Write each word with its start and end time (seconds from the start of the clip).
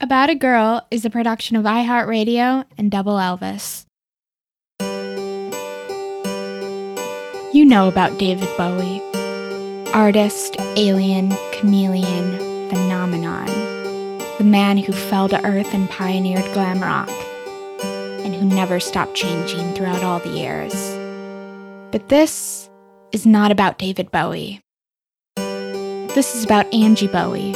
About 0.00 0.30
a 0.30 0.34
Girl 0.34 0.86
is 0.90 1.04
a 1.04 1.10
production 1.10 1.56
of 1.56 1.64
iHeartRadio 1.64 2.64
and 2.78 2.90
Double 2.90 3.16
Elvis. 3.16 3.84
You 7.52 7.64
know 7.64 7.88
about 7.88 8.18
David 8.18 8.48
Bowie. 8.56 9.02
Artist, 9.92 10.56
alien, 10.76 11.32
chameleon, 11.52 12.38
phenomenon. 12.68 13.46
The 14.38 14.44
man 14.44 14.78
who 14.78 14.92
fell 14.92 15.28
to 15.30 15.44
earth 15.44 15.74
and 15.74 15.90
pioneered 15.90 16.44
glam 16.52 16.80
rock, 16.80 17.10
and 17.82 18.34
who 18.34 18.44
never 18.44 18.78
stopped 18.78 19.14
changing 19.14 19.74
throughout 19.74 20.04
all 20.04 20.20
the 20.20 20.28
years. 20.28 20.74
But 21.90 22.08
this 22.08 22.70
is 23.10 23.26
not 23.26 23.50
about 23.50 23.78
David 23.78 24.10
Bowie. 24.12 24.60
This 26.18 26.34
is 26.34 26.44
about 26.44 26.74
Angie 26.74 27.06
Bowie, 27.06 27.54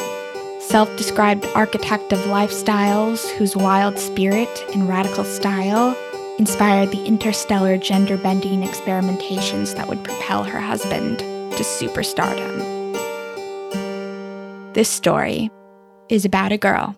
self 0.60 0.96
described 0.96 1.44
architect 1.46 2.12
of 2.12 2.20
lifestyles 2.20 3.28
whose 3.32 3.56
wild 3.56 3.98
spirit 3.98 4.64
and 4.72 4.88
radical 4.88 5.24
style 5.24 5.96
inspired 6.38 6.92
the 6.92 7.04
interstellar 7.04 7.76
gender 7.76 8.16
bending 8.16 8.62
experimentations 8.62 9.74
that 9.74 9.88
would 9.88 10.04
propel 10.04 10.44
her 10.44 10.60
husband 10.60 11.18
to 11.18 11.64
superstardom. 11.64 12.62
This 14.74 14.88
story 14.88 15.50
is 16.08 16.24
about 16.24 16.52
a 16.52 16.56
girl 16.56 16.96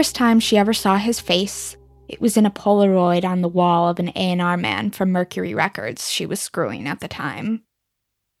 first 0.00 0.14
time 0.14 0.40
she 0.40 0.56
ever 0.56 0.72
saw 0.72 0.96
his 0.96 1.20
face, 1.20 1.76
it 2.08 2.22
was 2.22 2.38
in 2.38 2.46
a 2.46 2.50
Polaroid 2.50 3.22
on 3.22 3.42
the 3.42 3.48
wall 3.48 3.86
of 3.86 3.98
an 3.98 4.10
A&R 4.16 4.56
man 4.56 4.90
from 4.90 5.12
Mercury 5.12 5.52
Records 5.52 6.10
she 6.10 6.24
was 6.24 6.40
screwing 6.40 6.88
at 6.88 7.00
the 7.00 7.06
time. 7.06 7.64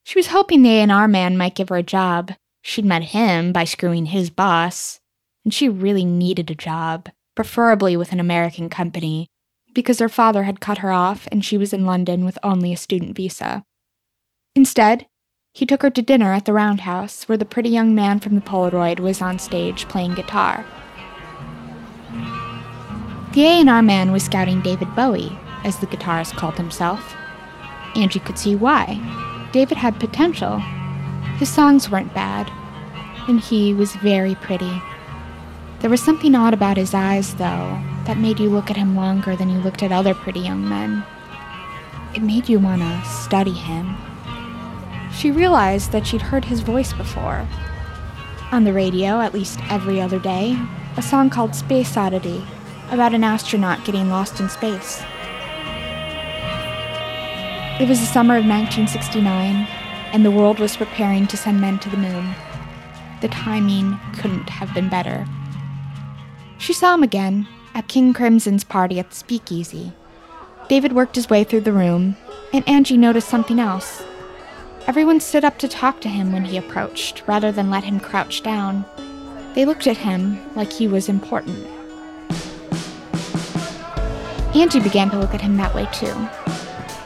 She 0.02 0.18
was 0.18 0.28
hoping 0.28 0.62
the 0.62 0.78
A&R 0.78 1.06
man 1.06 1.36
might 1.36 1.54
give 1.54 1.68
her 1.68 1.76
a 1.76 1.82
job. 1.82 2.32
She'd 2.62 2.86
met 2.86 3.02
him 3.02 3.52
by 3.52 3.64
screwing 3.64 4.06
his 4.06 4.30
boss, 4.30 5.00
and 5.44 5.52
she 5.52 5.68
really 5.68 6.06
needed 6.06 6.50
a 6.50 6.54
job, 6.54 7.10
preferably 7.34 7.94
with 7.94 8.12
an 8.12 8.20
American 8.20 8.70
company, 8.70 9.28
because 9.74 9.98
her 9.98 10.08
father 10.08 10.44
had 10.44 10.60
cut 10.60 10.78
her 10.78 10.90
off 10.90 11.28
and 11.30 11.44
she 11.44 11.58
was 11.58 11.74
in 11.74 11.84
London 11.84 12.24
with 12.24 12.38
only 12.42 12.72
a 12.72 12.76
student 12.78 13.14
visa. 13.14 13.64
Instead, 14.54 15.06
he 15.52 15.66
took 15.66 15.82
her 15.82 15.90
to 15.90 16.00
dinner 16.00 16.32
at 16.32 16.46
the 16.46 16.54
Roundhouse, 16.54 17.24
where 17.24 17.36
the 17.36 17.44
pretty 17.44 17.68
young 17.68 17.94
man 17.94 18.18
from 18.18 18.34
the 18.34 18.40
Polaroid 18.40 18.98
was 18.98 19.20
on 19.20 19.38
stage 19.38 19.86
playing 19.88 20.14
guitar. 20.14 20.64
The 23.32 23.46
A&R 23.46 23.80
man 23.80 24.10
was 24.10 24.24
scouting 24.24 24.60
David 24.60 24.92
Bowie, 24.96 25.38
as 25.62 25.78
the 25.78 25.86
guitarist 25.86 26.36
called 26.36 26.56
himself. 26.56 27.14
Angie 27.94 28.18
could 28.18 28.36
see 28.36 28.56
why. 28.56 28.98
David 29.52 29.78
had 29.78 30.00
potential. 30.00 30.58
His 31.38 31.48
songs 31.48 31.88
weren't 31.88 32.12
bad, 32.12 32.50
and 33.28 33.38
he 33.38 33.72
was 33.72 33.94
very 33.94 34.34
pretty. 34.34 34.82
There 35.78 35.90
was 35.90 36.02
something 36.02 36.34
odd 36.34 36.54
about 36.54 36.76
his 36.76 36.92
eyes, 36.92 37.34
though, 37.36 37.80
that 38.04 38.18
made 38.18 38.40
you 38.40 38.50
look 38.50 38.68
at 38.68 38.76
him 38.76 38.96
longer 38.96 39.36
than 39.36 39.48
you 39.48 39.60
looked 39.60 39.84
at 39.84 39.92
other 39.92 40.12
pretty 40.12 40.40
young 40.40 40.68
men. 40.68 41.04
It 42.16 42.22
made 42.22 42.48
you 42.48 42.58
want 42.58 42.82
to 42.82 43.08
study 43.08 43.52
him. 43.52 43.96
She 45.14 45.30
realized 45.30 45.92
that 45.92 46.04
she'd 46.04 46.22
heard 46.22 46.46
his 46.46 46.62
voice 46.62 46.92
before. 46.92 47.46
On 48.50 48.64
the 48.64 48.72
radio, 48.72 49.20
at 49.20 49.34
least 49.34 49.60
every 49.70 50.00
other 50.00 50.18
day, 50.18 50.58
a 50.96 51.02
song 51.02 51.30
called 51.30 51.54
Space 51.54 51.96
Oddity 51.96 52.44
about 52.90 53.14
an 53.14 53.24
astronaut 53.24 53.84
getting 53.84 54.10
lost 54.10 54.40
in 54.40 54.48
space. 54.48 55.02
It 57.80 57.88
was 57.88 58.00
the 58.00 58.06
summer 58.06 58.36
of 58.36 58.44
1969, 58.44 59.66
and 60.12 60.24
the 60.24 60.30
world 60.30 60.58
was 60.58 60.76
preparing 60.76 61.26
to 61.28 61.36
send 61.36 61.60
men 61.60 61.78
to 61.78 61.88
the 61.88 61.96
moon. 61.96 62.34
The 63.22 63.28
timing 63.28 63.98
couldn't 64.14 64.50
have 64.50 64.74
been 64.74 64.88
better. 64.88 65.26
She 66.58 66.72
saw 66.72 66.94
him 66.94 67.02
again 67.02 67.48
at 67.74 67.88
King 67.88 68.12
Crimson's 68.12 68.64
party 68.64 68.98
at 68.98 69.10
the 69.10 69.16
speakeasy. 69.16 69.92
David 70.68 70.92
worked 70.92 71.16
his 71.16 71.30
way 71.30 71.42
through 71.42 71.62
the 71.62 71.72
room, 71.72 72.16
and 72.52 72.68
Angie 72.68 72.96
noticed 72.96 73.28
something 73.28 73.58
else. 73.58 74.02
Everyone 74.86 75.20
stood 75.20 75.44
up 75.44 75.58
to 75.58 75.68
talk 75.68 76.00
to 76.00 76.08
him 76.08 76.32
when 76.32 76.44
he 76.44 76.56
approached, 76.56 77.22
rather 77.26 77.52
than 77.52 77.70
let 77.70 77.84
him 77.84 78.00
crouch 78.00 78.42
down. 78.42 78.84
They 79.54 79.64
looked 79.64 79.86
at 79.86 79.96
him 79.96 80.38
like 80.54 80.72
he 80.72 80.86
was 80.86 81.08
important. 81.08 81.66
Angie 84.54 84.80
began 84.80 85.10
to 85.10 85.18
look 85.18 85.32
at 85.32 85.40
him 85.40 85.56
that 85.56 85.74
way 85.74 85.86
too. 85.92 86.28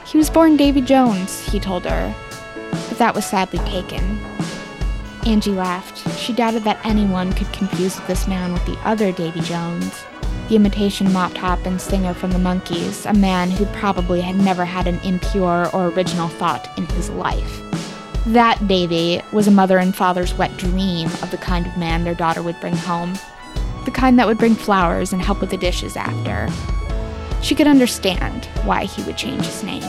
He 0.06 0.16
was 0.16 0.30
born 0.30 0.56
Davy 0.56 0.80
Jones, 0.80 1.40
he 1.46 1.60
told 1.60 1.84
her, 1.84 2.14
but 2.88 2.98
that 2.98 3.14
was 3.14 3.26
sadly 3.26 3.58
taken. 3.70 4.18
Angie 5.26 5.52
laughed. 5.52 6.08
She 6.18 6.32
doubted 6.32 6.64
that 6.64 6.84
anyone 6.84 7.32
could 7.32 7.52
confuse 7.52 7.96
this 8.00 8.26
man 8.28 8.52
with 8.52 8.64
the 8.66 8.78
other 8.84 9.12
Davy 9.12 9.40
Jones, 9.40 10.04
the 10.48 10.56
imitation 10.56 11.12
mop 11.12 11.32
top 11.34 11.64
and 11.66 11.80
singer 11.80 12.14
from 12.14 12.30
the 12.30 12.38
Monkees, 12.38 13.08
a 13.08 13.14
man 13.14 13.50
who 13.50 13.66
probably 13.66 14.20
had 14.20 14.36
never 14.36 14.64
had 14.64 14.86
an 14.86 15.00
impure 15.00 15.68
or 15.74 15.88
original 15.88 16.28
thought 16.28 16.68
in 16.78 16.86
his 16.86 17.10
life. 17.10 17.60
That 18.26 18.66
Davy 18.68 19.22
was 19.32 19.48
a 19.48 19.50
mother 19.50 19.78
and 19.78 19.94
father's 19.94 20.34
wet 20.34 20.56
dream 20.56 21.08
of 21.22 21.30
the 21.30 21.38
kind 21.38 21.66
of 21.66 21.76
man 21.76 22.04
their 22.04 22.14
daughter 22.14 22.42
would 22.42 22.60
bring 22.60 22.76
home, 22.76 23.14
the 23.84 23.90
kind 23.90 24.18
that 24.18 24.26
would 24.26 24.38
bring 24.38 24.54
flowers 24.54 25.12
and 25.12 25.20
help 25.20 25.40
with 25.40 25.50
the 25.50 25.56
dishes 25.56 25.96
after, 25.96 26.48
she 27.44 27.54
could 27.54 27.66
understand 27.66 28.46
why 28.64 28.86
he 28.86 29.02
would 29.02 29.18
change 29.18 29.44
his 29.44 29.62
name. 29.62 29.82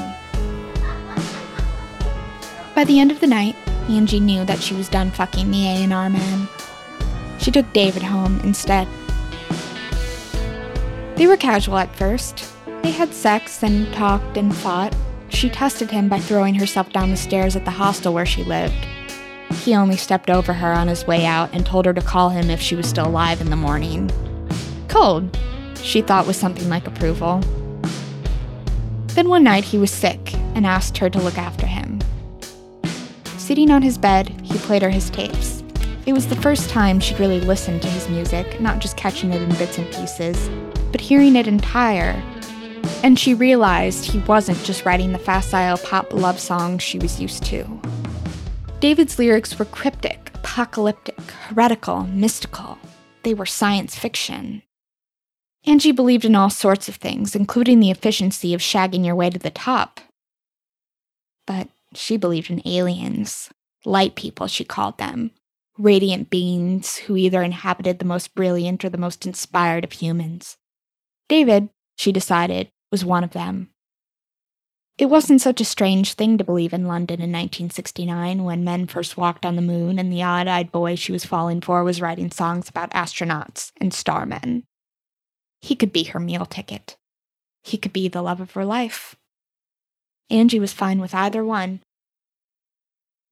By 2.75 2.83
the 2.83 2.99
end 2.99 3.11
of 3.11 3.21
the 3.21 3.27
night, 3.27 3.55
Angie 3.89 4.19
knew 4.19 4.43
that 4.43 4.61
she 4.61 4.75
was 4.75 4.89
done 4.89 5.09
fucking 5.09 5.49
the 5.49 5.65
A&R 5.65 6.09
man. 6.09 6.49
She 7.39 7.51
took 7.51 7.71
David 7.71 8.03
home 8.03 8.41
instead. 8.41 8.89
They 11.15 11.27
were 11.27 11.37
casual 11.37 11.77
at 11.77 11.95
first. 11.95 12.45
They 12.83 12.91
had 12.91 13.13
sex 13.13 13.63
and 13.63 13.91
talked 13.93 14.35
and 14.35 14.53
fought. 14.53 14.93
She 15.29 15.49
tested 15.49 15.89
him 15.89 16.09
by 16.09 16.19
throwing 16.19 16.55
herself 16.55 16.91
down 16.91 17.09
the 17.09 17.15
stairs 17.15 17.55
at 17.55 17.63
the 17.63 17.71
hostel 17.71 18.13
where 18.13 18.25
she 18.25 18.43
lived. 18.43 18.85
He 19.63 19.73
only 19.73 19.95
stepped 19.95 20.29
over 20.29 20.51
her 20.51 20.73
on 20.73 20.89
his 20.89 21.07
way 21.07 21.25
out 21.25 21.53
and 21.53 21.65
told 21.65 21.85
her 21.85 21.93
to 21.93 22.01
call 22.01 22.29
him 22.29 22.49
if 22.49 22.59
she 22.59 22.75
was 22.75 22.89
still 22.89 23.07
alive 23.07 23.39
in 23.39 23.49
the 23.49 23.55
morning. 23.55 24.11
Cold, 24.89 25.37
she 25.81 26.01
thought 26.01 26.27
was 26.27 26.37
something 26.37 26.69
like 26.69 26.87
approval. 26.87 27.41
Then 29.07 29.29
one 29.29 29.43
night 29.43 29.63
he 29.63 29.77
was 29.77 29.91
sick 29.91 30.33
and 30.55 30.65
asked 30.65 30.97
her 30.97 31.09
to 31.09 31.21
look 31.21 31.37
after 31.37 31.65
him. 31.65 31.99
Sitting 33.37 33.71
on 33.71 33.81
his 33.81 33.97
bed, 33.97 34.29
he 34.43 34.57
played 34.59 34.81
her 34.81 34.89
his 34.89 35.09
tapes. 35.09 35.63
It 36.05 36.13
was 36.13 36.27
the 36.27 36.35
first 36.35 36.69
time 36.69 36.99
she'd 36.99 37.19
really 37.19 37.39
listened 37.39 37.81
to 37.81 37.89
his 37.89 38.09
music, 38.09 38.59
not 38.59 38.79
just 38.79 38.97
catching 38.97 39.31
it 39.31 39.41
in 39.41 39.49
bits 39.57 39.77
and 39.77 39.91
pieces, 39.91 40.49
but 40.91 41.01
hearing 41.01 41.35
it 41.35 41.47
entire. 41.47 42.21
And 43.03 43.17
she 43.17 43.33
realized 43.33 44.05
he 44.05 44.19
wasn't 44.19 44.63
just 44.63 44.85
writing 44.85 45.11
the 45.11 45.19
facile 45.19 45.77
pop 45.77 46.13
love 46.13 46.39
songs 46.39 46.83
she 46.83 46.99
was 46.99 47.19
used 47.19 47.43
to. 47.45 47.81
David's 48.79 49.17
lyrics 49.17 49.57
were 49.57 49.65
cryptic, 49.65 50.31
apocalyptic, 50.35 51.19
heretical, 51.47 52.03
mystical. 52.03 52.77
They 53.23 53.33
were 53.33 53.45
science 53.45 53.97
fiction. 53.97 54.61
Angie 55.67 55.91
believed 55.91 56.25
in 56.25 56.35
all 56.35 56.49
sorts 56.49 56.87
of 56.87 56.95
things, 56.95 57.35
including 57.35 57.79
the 57.79 57.89
efficiency 57.89 58.53
of 58.53 58.61
shagging 58.61 59.05
your 59.05 59.15
way 59.15 59.29
to 59.29 59.39
the 59.39 59.49
top. 59.49 59.99
But 61.47 61.69
she 61.93 62.17
believed 62.17 62.51
in 62.51 62.61
aliens, 62.65 63.49
light 63.83 64.15
people, 64.15 64.47
she 64.47 64.63
called 64.63 64.97
them, 64.97 65.31
radiant 65.77 66.29
beings 66.29 66.97
who 66.97 67.15
either 67.15 67.41
inhabited 67.41 67.99
the 67.99 68.05
most 68.05 68.35
brilliant 68.35 68.85
or 68.85 68.89
the 68.89 68.97
most 68.97 69.25
inspired 69.25 69.83
of 69.83 69.93
humans. 69.93 70.57
David, 71.27 71.69
she 71.97 72.11
decided, 72.11 72.69
was 72.91 73.03
one 73.03 73.23
of 73.23 73.31
them. 73.31 73.69
It 74.97 75.07
wasn't 75.07 75.41
such 75.41 75.59
a 75.59 75.65
strange 75.65 76.13
thing 76.13 76.37
to 76.37 76.43
believe 76.43 76.71
in 76.71 76.87
London 76.87 77.15
in 77.15 77.31
1969 77.31 78.43
when 78.43 78.63
men 78.63 78.87
first 78.87 79.17
walked 79.17 79.45
on 79.45 79.57
the 79.57 79.61
moon 79.61 79.99
and 79.99 80.11
the 80.11 80.23
odd 80.23 80.47
eyed 80.47 80.71
boy 80.71 80.95
she 80.95 81.11
was 81.11 81.25
falling 81.25 81.59
for 81.59 81.83
was 81.83 81.99
writing 81.99 82.31
songs 82.31 82.69
about 82.69 82.91
astronauts 82.91 83.71
and 83.81 83.93
starmen. 83.93 84.63
He 85.61 85.75
could 85.75 85.91
be 85.91 86.03
her 86.03 86.19
meal 86.19 86.45
ticket. 86.45 86.97
He 87.63 87.77
could 87.77 87.93
be 87.93 88.07
the 88.07 88.21
love 88.21 88.39
of 88.39 88.51
her 88.51 88.63
life. 88.63 89.15
Angie 90.29 90.59
was 90.59 90.73
fine 90.73 90.99
with 90.99 91.15
either 91.15 91.43
one. 91.43 91.81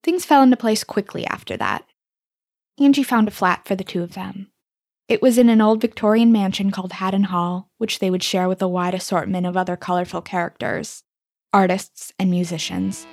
Things 0.02 0.24
fell 0.24 0.42
into 0.42 0.56
place 0.56 0.84
quickly 0.84 1.26
after 1.26 1.56
that. 1.56 1.84
Angie 2.78 3.02
found 3.02 3.28
a 3.28 3.30
flat 3.30 3.66
for 3.66 3.76
the 3.76 3.84
two 3.84 4.02
of 4.02 4.14
them. 4.14 4.50
It 5.08 5.22
was 5.22 5.38
in 5.38 5.48
an 5.48 5.60
old 5.60 5.80
Victorian 5.80 6.32
mansion 6.32 6.70
called 6.70 6.94
Haddon 6.94 7.24
Hall, 7.24 7.68
which 7.78 7.98
they 7.98 8.10
would 8.10 8.22
share 8.22 8.48
with 8.48 8.60
a 8.62 8.68
wide 8.68 8.94
assortment 8.94 9.46
of 9.46 9.56
other 9.56 9.76
colorful 9.76 10.22
characters, 10.22 11.02
artists, 11.52 12.12
and 12.18 12.30
musicians. 12.30 13.06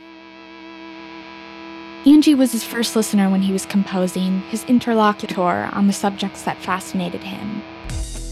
Angie 2.06 2.34
was 2.34 2.52
his 2.52 2.64
first 2.64 2.96
listener 2.96 3.30
when 3.30 3.44
he 3.44 3.54
was 3.54 3.66
composing, 3.66 4.42
his 4.44 4.64
interlocutor 4.66 5.70
on 5.72 5.86
the 5.86 5.94
subjects 5.94 6.42
that 6.44 6.58
fascinated 6.58 7.22
him 7.22 7.62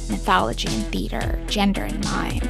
mythology 0.09 0.67
and 0.67 0.85
theater, 0.87 1.39
gender 1.47 1.83
and 1.83 2.03
mime. 2.05 2.47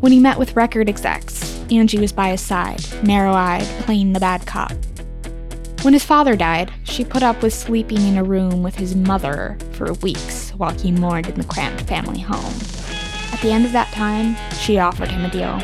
When 0.00 0.12
he 0.12 0.20
met 0.20 0.38
with 0.38 0.56
record 0.56 0.88
execs, 0.88 1.60
Angie 1.70 1.98
was 1.98 2.12
by 2.12 2.28
his 2.30 2.40
side, 2.40 2.84
narrow 3.02 3.32
eyed, 3.32 3.66
playing 3.82 4.12
the 4.12 4.20
bad 4.20 4.46
cop. 4.46 4.72
When 5.82 5.92
his 5.92 6.04
father 6.04 6.34
died, 6.34 6.72
she 6.84 7.04
put 7.04 7.22
up 7.22 7.42
with 7.42 7.54
sleeping 7.54 7.98
in 7.98 8.18
a 8.18 8.24
room 8.24 8.62
with 8.62 8.74
his 8.74 8.96
mother 8.96 9.56
for 9.72 9.92
weeks 9.94 10.50
while 10.50 10.76
he 10.76 10.90
mourned 10.90 11.28
in 11.28 11.34
the 11.34 11.46
cramped 11.46 11.82
family 11.82 12.20
home. 12.20 12.54
At 13.32 13.40
the 13.42 13.52
end 13.52 13.64
of 13.64 13.72
that 13.72 13.92
time, 13.92 14.36
she 14.54 14.78
offered 14.78 15.10
him 15.10 15.24
a 15.24 15.30
deal. 15.30 15.58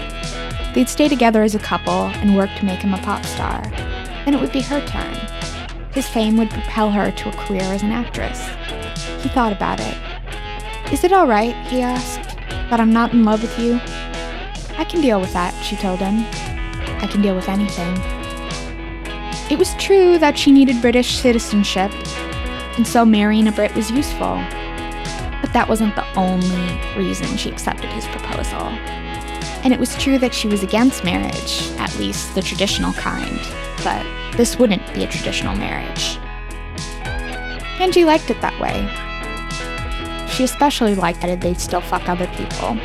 They'd 0.74 0.88
stay 0.88 1.08
together 1.08 1.42
as 1.42 1.54
a 1.54 1.60
couple 1.60 1.92
and 1.92 2.36
work 2.36 2.50
to 2.56 2.64
make 2.64 2.80
him 2.80 2.94
a 2.94 2.98
pop 2.98 3.24
star. 3.24 3.62
Then 4.24 4.34
it 4.34 4.40
would 4.40 4.52
be 4.52 4.60
her 4.62 4.84
turn. 4.86 5.14
His 5.92 6.08
fame 6.08 6.36
would 6.36 6.50
propel 6.50 6.90
her 6.90 7.10
to 7.10 7.28
a 7.28 7.46
career 7.46 7.62
as 7.62 7.82
an 7.82 7.92
actress. 7.92 8.40
He 9.22 9.28
thought 9.28 9.52
about 9.52 9.80
it. 9.80 9.96
Is 10.92 11.02
it 11.02 11.12
alright, 11.12 11.54
he 11.66 11.80
asked, 11.80 12.36
that 12.70 12.78
I'm 12.78 12.92
not 12.92 13.12
in 13.12 13.24
love 13.24 13.42
with 13.42 13.58
you? 13.58 13.80
I 14.76 14.84
can 14.84 15.00
deal 15.00 15.20
with 15.20 15.32
that, 15.32 15.52
she 15.62 15.76
told 15.76 15.98
him. 15.98 16.24
I 17.02 17.08
can 17.10 17.22
deal 17.22 17.34
with 17.34 17.48
anything. 17.48 17.96
It 19.50 19.58
was 19.58 19.74
true 19.74 20.18
that 20.18 20.38
she 20.38 20.52
needed 20.52 20.80
British 20.80 21.18
citizenship, 21.18 21.90
and 22.76 22.86
so 22.86 23.04
marrying 23.04 23.48
a 23.48 23.52
Brit 23.52 23.74
was 23.74 23.90
useful. 23.90 24.36
But 25.40 25.52
that 25.52 25.66
wasn't 25.68 25.96
the 25.96 26.06
only 26.18 26.80
reason 26.96 27.36
she 27.36 27.50
accepted 27.50 27.90
his 27.90 28.06
proposal. 28.06 28.68
And 29.64 29.72
it 29.72 29.80
was 29.80 29.96
true 29.96 30.18
that 30.18 30.34
she 30.34 30.48
was 30.48 30.62
against 30.62 31.04
marriage, 31.04 31.70
at 31.78 31.96
least 31.98 32.34
the 32.34 32.42
traditional 32.42 32.92
kind, 32.92 33.38
but 33.82 34.04
this 34.36 34.58
wouldn't 34.58 34.94
be 34.94 35.04
a 35.04 35.08
traditional 35.08 35.56
marriage. 35.56 36.18
Angie 37.80 38.04
liked 38.04 38.30
it 38.30 38.40
that 38.40 38.58
way. 38.60 38.88
She 40.34 40.42
especially 40.42 40.96
liked 40.96 41.20
that 41.20 41.40
they'd 41.40 41.60
still 41.60 41.80
fuck 41.80 42.08
other 42.08 42.26
people. 42.28 42.76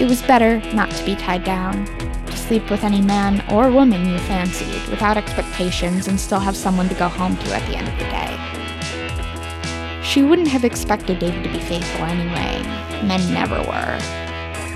It 0.00 0.08
was 0.08 0.22
better 0.22 0.60
not 0.72 0.90
to 0.90 1.04
be 1.04 1.14
tied 1.14 1.44
down, 1.44 1.84
to 2.26 2.36
sleep 2.36 2.70
with 2.70 2.82
any 2.82 3.02
man 3.02 3.44
or 3.52 3.70
woman 3.70 4.08
you 4.08 4.18
fancied 4.20 4.88
without 4.88 5.18
expectations 5.18 6.08
and 6.08 6.18
still 6.18 6.40
have 6.40 6.56
someone 6.56 6.88
to 6.88 6.94
go 6.94 7.08
home 7.08 7.36
to 7.36 7.54
at 7.54 7.66
the 7.68 7.76
end 7.76 7.88
of 7.88 7.98
the 7.98 8.04
day. 8.04 10.02
She 10.02 10.22
wouldn't 10.22 10.48
have 10.48 10.64
expected 10.64 11.18
David 11.18 11.44
to 11.44 11.50
be 11.50 11.60
faithful 11.60 12.06
anyway. 12.06 12.62
Men 13.06 13.34
never 13.34 13.58
were. 13.58 13.98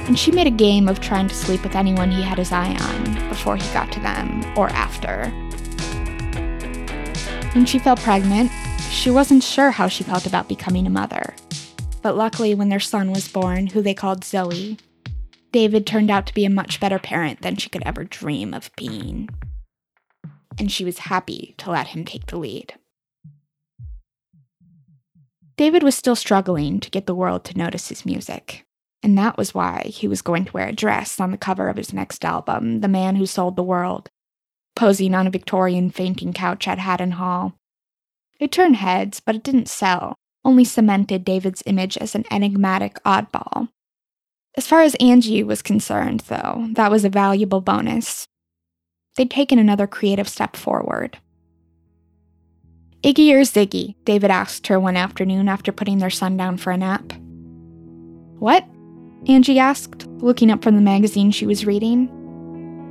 And 0.07 0.19
she 0.19 0.33
made 0.33 0.47
a 0.47 0.51
game 0.51 0.87
of 0.87 1.01
trying 1.01 1.29
to 1.29 1.35
sleep 1.35 1.63
with 1.63 1.77
anyone 1.77 2.11
he 2.11 2.21
had 2.21 2.37
his 2.37 2.53
eye 2.53 2.77
on 2.79 3.29
before 3.31 3.57
he 3.57 3.73
got 3.73 3.91
to 3.93 4.01
them 4.01 4.45
or 4.55 4.69
after. 4.69 5.31
When 7.55 7.65
she 7.65 7.79
fell 7.79 7.97
pregnant, 7.97 8.51
she 8.91 9.09
wasn't 9.09 9.43
sure 9.43 9.71
how 9.71 9.89
she 9.89 10.05
felt 10.05 10.27
about 10.27 10.47
becoming 10.47 10.87
a 10.87 10.91
mother. 10.91 11.35
But 12.03 12.17
luckily, 12.17 12.55
when 12.55 12.71
their 12.71 12.81
son 12.81 13.13
was 13.13 13.29
born, 13.29 13.69
who 13.69 13.83
they 13.83 13.95
called 13.95 14.23
Zowie, 14.23 14.79
David 15.53 15.87
turned 15.87 16.11
out 16.11 16.27
to 16.27 16.35
be 16.35 16.45
a 16.45 16.51
much 16.51 16.81
better 16.81 16.99
parent 16.99 17.43
than 17.43 17.57
she 17.57 17.69
could 17.69 17.83
ever 17.85 18.05
dream 18.05 18.55
of 18.55 18.71
being. 18.77 19.29
And 20.59 20.71
she 20.71 20.85
was 20.85 20.99
happy 20.99 21.55
to 21.59 21.71
let 21.71 21.89
him 21.89 22.05
take 22.05 22.27
the 22.27 22.39
lead. 22.39 22.75
David 25.57 25.83
was 25.83 25.95
still 25.95 26.17
struggling 26.17 26.81
to 26.81 26.91
get 26.91 27.07
the 27.07 27.15
world 27.15 27.45
to 27.45 27.59
notice 27.59 27.89
his 27.89 28.07
music. 28.07 28.65
And 29.03 29.17
that 29.19 29.37
was 29.37 29.55
why 29.55 29.85
he 29.87 30.09
was 30.09 30.23
going 30.23 30.45
to 30.47 30.53
wear 30.53 30.69
a 30.69 30.73
dress 30.73 31.21
on 31.21 31.31
the 31.31 31.39
cover 31.39 31.69
of 31.69 31.77
his 31.77 31.93
next 31.93 32.25
album, 32.25 32.81
The 32.81 32.89
Man 32.89 33.17
Who 33.17 33.27
Sold 33.27 33.57
the 33.57 33.63
World, 33.63 34.09
posing 34.77 35.15
on 35.15 35.27
a 35.27 35.31
Victorian 35.31 35.91
fainting 35.91 36.33
couch 36.33 36.69
at 36.69 36.79
Haddon 36.79 37.13
Hall. 37.13 37.55
It 38.39 38.53
turned 38.53 38.77
heads, 38.77 39.21
but 39.21 39.35
it 39.35 39.43
didn't 39.43 39.69
sell, 39.69 40.17
only 40.45 40.65
cemented 40.65 41.25
David's 41.25 41.63
image 41.67 41.97
as 41.99 42.15
an 42.15 42.25
enigmatic 42.31 43.03
oddball. 43.05 43.69
As 44.57 44.67
far 44.67 44.83
as 44.83 44.97
Angie 44.97 45.43
was 45.43 45.63
concerned, 45.63 46.21
though, 46.29 46.69
that 46.73 46.91
was 46.91 47.05
a 47.05 47.11
valuable 47.11 47.61
bonus. 47.61 48.27
They'd 49.17 49.31
taken 49.31 49.59
another 49.59 49.87
creative 49.87 50.29
step 50.29 50.57
forward. 50.57 51.19
Iggy 53.03 53.33
or 53.33 53.41
Ziggy? 53.41 53.95
David 54.05 54.31
asked 54.31 54.67
her 54.67 54.79
one 54.79 54.97
afternoon 54.97 55.49
after 55.49 55.73
putting 55.73 55.99
their 55.99 56.11
son 56.11 56.37
down 56.37 56.57
for 56.57 56.71
a 56.71 56.77
nap. 56.77 57.13
What? 58.39 58.65
Angie 59.27 59.59
asked, 59.59 60.07
looking 60.19 60.51
up 60.51 60.63
from 60.63 60.75
the 60.75 60.83
magazine 60.83 61.31
she 61.31 61.47
was 61.47 61.67
reading. 61.67 62.09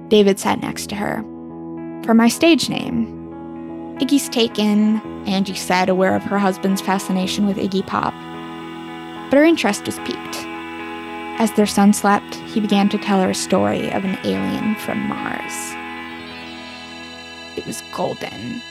David 0.09 0.39
sat 0.39 0.61
next 0.61 0.87
to 0.89 0.95
her. 0.95 1.21
For 2.03 2.13
my 2.13 2.27
stage 2.27 2.69
name. 2.69 3.18
Iggy's 3.99 4.29
taken, 4.29 5.01
Angie 5.27 5.55
said, 5.55 5.89
aware 5.89 6.15
of 6.15 6.23
her 6.23 6.39
husband's 6.39 6.79
fascination 6.79 7.45
with 7.45 7.57
Iggy 7.57 7.85
Pop. 7.85 8.13
But 9.29 9.37
her 9.37 9.43
interest 9.43 9.85
was 9.85 9.99
piqued. 9.99 10.37
As 11.37 11.51
their 11.53 11.67
son 11.67 11.91
slept, 11.91 12.35
he 12.35 12.61
began 12.61 12.87
to 12.89 12.97
tell 12.97 13.21
her 13.21 13.29
a 13.29 13.35
story 13.35 13.91
of 13.91 14.05
an 14.05 14.17
alien 14.23 14.75
from 14.75 14.99
Mars. 15.09 15.53
It 17.57 17.65
was 17.67 17.83
golden. 17.93 18.61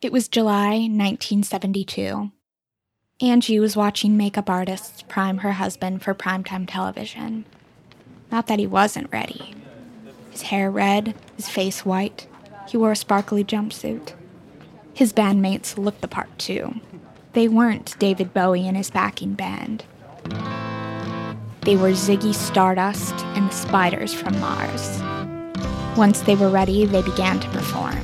It 0.00 0.10
was 0.10 0.28
July 0.28 0.88
1972. 0.88 2.30
Angie 3.20 3.60
was 3.60 3.76
watching 3.76 4.16
makeup 4.16 4.48
artists 4.48 5.02
prime 5.02 5.38
her 5.38 5.52
husband 5.52 6.02
for 6.02 6.14
primetime 6.14 6.66
television. 6.66 7.44
Not 8.34 8.48
that 8.48 8.58
he 8.58 8.66
wasn't 8.66 9.12
ready. 9.12 9.54
His 10.32 10.42
hair 10.42 10.68
red, 10.68 11.14
his 11.36 11.48
face 11.48 11.86
white. 11.86 12.26
He 12.66 12.76
wore 12.76 12.90
a 12.90 12.96
sparkly 12.96 13.44
jumpsuit. 13.44 14.14
His 14.92 15.12
bandmates 15.12 15.78
looked 15.78 16.00
the 16.00 16.08
part 16.08 16.36
too. 16.36 16.80
They 17.34 17.46
weren't 17.46 17.96
David 18.00 18.34
Bowie 18.34 18.66
and 18.66 18.76
his 18.76 18.90
backing 18.90 19.34
band. 19.34 19.84
They 21.60 21.76
were 21.76 21.92
Ziggy 21.92 22.34
Stardust 22.34 23.14
and 23.36 23.50
the 23.50 23.54
Spiders 23.54 24.12
from 24.12 24.40
Mars. 24.40 25.00
Once 25.96 26.22
they 26.22 26.34
were 26.34 26.50
ready, 26.50 26.86
they 26.86 27.02
began 27.02 27.38
to 27.38 27.48
perform. 27.50 28.02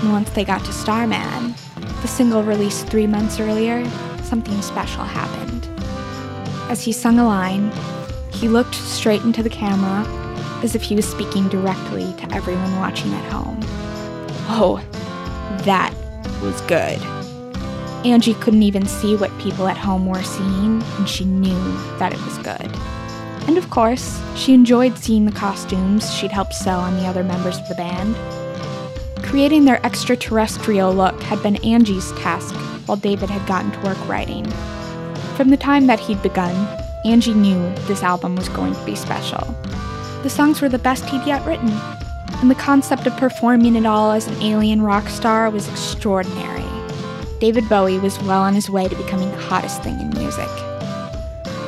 And 0.00 0.10
once 0.10 0.30
they 0.30 0.44
got 0.44 0.64
to 0.64 0.72
Starman, 0.72 1.54
the 2.02 2.08
single 2.08 2.42
released 2.42 2.88
three 2.88 3.06
months 3.06 3.38
earlier, 3.38 3.88
something 4.24 4.60
special 4.62 5.04
happened. 5.04 5.68
As 6.68 6.82
he 6.82 6.90
sung 6.90 7.20
a 7.20 7.24
line, 7.24 7.70
he 8.38 8.48
looked 8.48 8.74
straight 8.74 9.22
into 9.22 9.42
the 9.42 9.50
camera 9.50 10.04
as 10.62 10.74
if 10.74 10.82
he 10.82 10.94
was 10.94 11.08
speaking 11.08 11.48
directly 11.48 12.12
to 12.14 12.34
everyone 12.34 12.76
watching 12.76 13.12
at 13.12 13.32
home. 13.32 13.58
Oh, 14.50 14.82
that 15.64 15.92
was 16.40 16.60
good. 16.62 17.00
Angie 18.06 18.34
couldn't 18.34 18.62
even 18.62 18.86
see 18.86 19.16
what 19.16 19.36
people 19.38 19.66
at 19.66 19.76
home 19.76 20.06
were 20.06 20.22
seeing, 20.22 20.82
and 20.82 21.08
she 21.08 21.24
knew 21.24 21.58
that 21.98 22.12
it 22.12 22.20
was 22.24 22.38
good. 22.38 22.70
And 23.48 23.58
of 23.58 23.70
course, 23.70 24.22
she 24.36 24.54
enjoyed 24.54 24.96
seeing 24.96 25.24
the 25.24 25.32
costumes 25.32 26.12
she'd 26.14 26.30
helped 26.30 26.54
sew 26.54 26.70
on 26.70 26.96
the 26.96 27.06
other 27.06 27.24
members 27.24 27.58
of 27.58 27.68
the 27.68 27.74
band. 27.74 28.14
Creating 29.24 29.64
their 29.64 29.84
extraterrestrial 29.84 30.94
look 30.94 31.20
had 31.22 31.42
been 31.42 31.56
Angie's 31.64 32.12
task 32.12 32.54
while 32.86 32.96
David 32.96 33.30
had 33.30 33.46
gotten 33.48 33.72
to 33.72 33.80
work 33.80 34.08
writing. 34.08 34.48
From 35.36 35.50
the 35.50 35.56
time 35.56 35.86
that 35.88 36.00
he'd 36.00 36.22
begun, 36.22 36.54
Angie 37.04 37.34
knew 37.34 37.72
this 37.86 38.02
album 38.02 38.34
was 38.36 38.48
going 38.48 38.74
to 38.74 38.84
be 38.84 38.94
special. 38.94 39.54
The 40.22 40.30
songs 40.30 40.60
were 40.60 40.68
the 40.68 40.78
best 40.78 41.04
he'd 41.06 41.26
yet 41.26 41.46
written, 41.46 41.70
and 42.40 42.50
the 42.50 42.56
concept 42.56 43.06
of 43.06 43.16
performing 43.16 43.76
it 43.76 43.86
all 43.86 44.10
as 44.10 44.26
an 44.26 44.42
alien 44.42 44.82
rock 44.82 45.08
star 45.08 45.48
was 45.50 45.68
extraordinary. 45.68 46.64
David 47.40 47.68
Bowie 47.68 48.00
was 48.00 48.20
well 48.22 48.42
on 48.42 48.54
his 48.54 48.68
way 48.68 48.88
to 48.88 48.96
becoming 48.96 49.30
the 49.30 49.36
hottest 49.38 49.82
thing 49.82 50.00
in 50.00 50.10
music. 50.10 50.48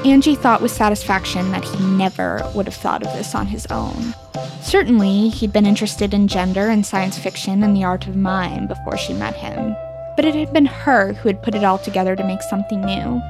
Angie 0.04 0.34
thought 0.34 0.62
with 0.62 0.72
satisfaction 0.72 1.52
that 1.52 1.64
he 1.64 1.84
never 1.86 2.42
would 2.54 2.66
have 2.66 2.74
thought 2.74 3.06
of 3.06 3.12
this 3.12 3.34
on 3.34 3.46
his 3.46 3.66
own. 3.66 4.14
Certainly, 4.62 5.28
he'd 5.28 5.52
been 5.52 5.66
interested 5.66 6.12
in 6.12 6.26
gender 6.26 6.68
and 6.68 6.84
science 6.84 7.18
fiction 7.18 7.62
and 7.62 7.76
the 7.76 7.84
art 7.84 8.06
of 8.06 8.16
mime 8.16 8.66
before 8.66 8.96
she 8.96 9.12
met 9.12 9.34
him. 9.36 9.76
But 10.20 10.28
it 10.28 10.34
had 10.34 10.52
been 10.52 10.66
her 10.66 11.14
who 11.14 11.30
had 11.30 11.42
put 11.42 11.54
it 11.54 11.64
all 11.64 11.78
together 11.78 12.14
to 12.14 12.22
make 12.22 12.42
something 12.42 12.82
new, 12.82 13.22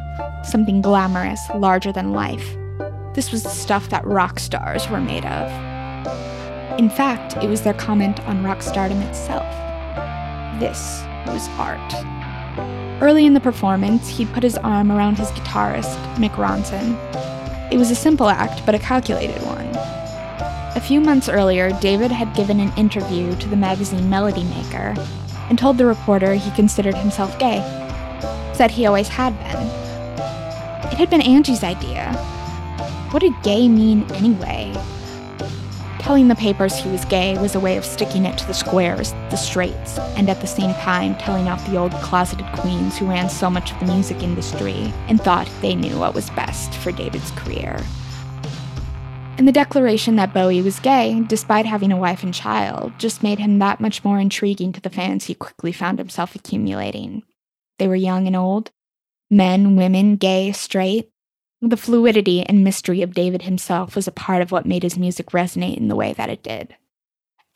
something 0.42 0.82
glamorous, 0.82 1.40
larger 1.54 1.92
than 1.92 2.12
life. 2.12 2.56
This 3.14 3.30
was 3.30 3.44
the 3.44 3.48
stuff 3.48 3.90
that 3.90 4.04
rock 4.04 4.40
stars 4.40 4.90
were 4.90 5.00
made 5.00 5.24
of. 5.24 5.48
In 6.80 6.90
fact, 6.90 7.36
it 7.44 7.48
was 7.48 7.62
their 7.62 7.74
comment 7.74 8.18
on 8.26 8.42
rock 8.42 8.60
stardom 8.60 9.00
itself. 9.02 9.46
This 10.58 11.04
was 11.28 11.48
art. 11.50 11.94
Early 13.00 13.24
in 13.24 13.34
the 13.34 13.40
performance, 13.40 14.08
he'd 14.08 14.32
put 14.32 14.42
his 14.42 14.58
arm 14.58 14.90
around 14.90 15.16
his 15.16 15.30
guitarist, 15.30 15.96
Mick 16.16 16.30
Ronson. 16.30 16.98
It 17.70 17.78
was 17.78 17.92
a 17.92 17.94
simple 17.94 18.28
act, 18.28 18.66
but 18.66 18.74
a 18.74 18.80
calculated 18.80 19.40
one. 19.42 19.70
A 20.74 20.82
few 20.84 21.00
months 21.00 21.28
earlier, 21.28 21.70
David 21.78 22.10
had 22.10 22.34
given 22.34 22.58
an 22.58 22.76
interview 22.76 23.36
to 23.36 23.48
the 23.48 23.54
magazine 23.54 24.10
Melody 24.10 24.42
Maker 24.42 24.96
and 25.50 25.58
told 25.58 25.76
the 25.76 25.84
reporter 25.84 26.34
he 26.34 26.50
considered 26.52 26.94
himself 26.94 27.38
gay. 27.38 27.60
Said 28.54 28.70
he 28.70 28.86
always 28.86 29.08
had 29.08 29.36
been. 29.40 29.66
It 30.90 30.96
had 30.96 31.10
been 31.10 31.20
Angie's 31.20 31.62
idea. 31.62 32.12
What 33.10 33.20
did 33.20 33.34
gay 33.42 33.68
mean 33.68 34.10
anyway? 34.12 34.72
Telling 35.98 36.28
the 36.28 36.34
papers 36.34 36.74
he 36.76 36.88
was 36.88 37.04
gay 37.04 37.36
was 37.36 37.54
a 37.54 37.60
way 37.60 37.76
of 37.76 37.84
sticking 37.84 38.24
it 38.24 38.38
to 38.38 38.46
the 38.46 38.54
squares, 38.54 39.12
the 39.28 39.36
straights, 39.36 39.98
and 40.16 40.30
at 40.30 40.40
the 40.40 40.46
same 40.46 40.72
time 40.76 41.14
telling 41.16 41.48
off 41.48 41.68
the 41.68 41.76
old 41.76 41.92
closeted 41.94 42.46
queens 42.54 42.96
who 42.96 43.06
ran 43.06 43.28
so 43.28 43.50
much 43.50 43.72
of 43.72 43.80
the 43.80 43.92
music 43.92 44.22
industry 44.22 44.92
and 45.08 45.20
thought 45.20 45.50
they 45.60 45.74
knew 45.74 45.98
what 45.98 46.14
was 46.14 46.30
best 46.30 46.72
for 46.74 46.92
David's 46.92 47.30
career 47.32 47.84
and 49.40 49.48
the 49.48 49.52
declaration 49.52 50.16
that 50.16 50.34
Bowie 50.34 50.60
was 50.60 50.80
gay, 50.80 51.24
despite 51.26 51.64
having 51.64 51.90
a 51.90 51.96
wife 51.96 52.22
and 52.22 52.34
child, 52.34 52.92
just 52.98 53.22
made 53.22 53.38
him 53.38 53.58
that 53.58 53.80
much 53.80 54.04
more 54.04 54.20
intriguing 54.20 54.70
to 54.70 54.82
the 54.82 54.90
fans 54.90 55.24
he 55.24 55.34
quickly 55.34 55.72
found 55.72 55.98
himself 55.98 56.34
accumulating. 56.34 57.22
They 57.78 57.88
were 57.88 57.96
young 57.96 58.26
and 58.26 58.36
old, 58.36 58.70
men, 59.30 59.76
women, 59.76 60.16
gay, 60.16 60.52
straight. 60.52 61.08
The 61.62 61.78
fluidity 61.78 62.42
and 62.42 62.62
mystery 62.62 63.00
of 63.00 63.14
David 63.14 63.40
himself 63.40 63.96
was 63.96 64.06
a 64.06 64.12
part 64.12 64.42
of 64.42 64.52
what 64.52 64.66
made 64.66 64.82
his 64.82 64.98
music 64.98 65.28
resonate 65.28 65.78
in 65.78 65.88
the 65.88 65.96
way 65.96 66.12
that 66.12 66.28
it 66.28 66.42
did. 66.42 66.76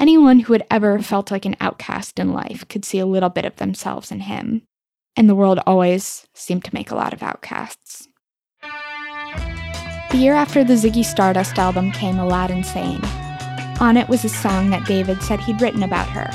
Anyone 0.00 0.38
who 0.38 0.54
had 0.54 0.64
ever 0.70 0.98
felt 1.00 1.30
like 1.30 1.44
an 1.44 1.56
outcast 1.60 2.18
in 2.18 2.32
life 2.32 2.66
could 2.66 2.86
see 2.86 2.98
a 2.98 3.04
little 3.04 3.28
bit 3.28 3.44
of 3.44 3.56
themselves 3.56 4.10
in 4.10 4.20
him, 4.20 4.62
and 5.16 5.28
the 5.28 5.34
world 5.34 5.60
always 5.66 6.26
seemed 6.32 6.64
to 6.64 6.74
make 6.74 6.90
a 6.90 6.96
lot 6.96 7.12
of 7.12 7.22
outcasts. 7.22 8.03
The 10.14 10.21
year 10.21 10.35
after 10.35 10.62
the 10.62 10.75
Ziggy 10.75 11.04
Stardust 11.04 11.59
album 11.59 11.90
came 11.90 12.21
Aladdin 12.21 12.62
Sane. 12.62 13.04
On 13.80 13.97
it 13.97 14.09
was 14.09 14.25
a 14.25 14.28
song 14.28 14.71
that 14.71 14.87
David 14.87 15.21
said 15.21 15.40
he'd 15.40 15.61
written 15.61 15.83
about 15.83 16.09
her. 16.09 16.30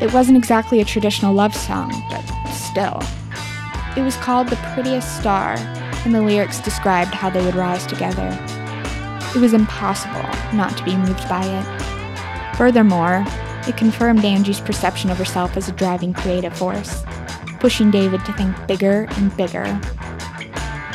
It 0.00 0.14
wasn't 0.14 0.38
exactly 0.38 0.80
a 0.80 0.84
traditional 0.86 1.34
love 1.34 1.54
song, 1.54 1.90
but 2.08 2.22
still. 2.48 3.02
It 3.98 4.02
was 4.02 4.16
called 4.16 4.48
The 4.48 4.56
Prettiest 4.72 5.20
Star, 5.20 5.56
and 6.06 6.14
the 6.14 6.22
lyrics 6.22 6.58
described 6.58 7.12
how 7.12 7.28
they 7.28 7.44
would 7.44 7.54
rise 7.54 7.84
together. 7.84 8.30
It 9.36 9.40
was 9.40 9.52
impossible 9.52 10.26
not 10.56 10.74
to 10.78 10.84
be 10.84 10.96
moved 10.96 11.28
by 11.28 11.44
it. 11.44 12.56
Furthermore, 12.56 13.26
it 13.68 13.76
confirmed 13.76 14.24
Angie's 14.24 14.58
perception 14.58 15.10
of 15.10 15.18
herself 15.18 15.54
as 15.58 15.68
a 15.68 15.72
driving 15.72 16.14
creative 16.14 16.56
force, 16.56 17.02
pushing 17.58 17.90
David 17.90 18.24
to 18.24 18.32
think 18.32 18.56
bigger 18.66 19.06
and 19.10 19.36
bigger 19.36 19.78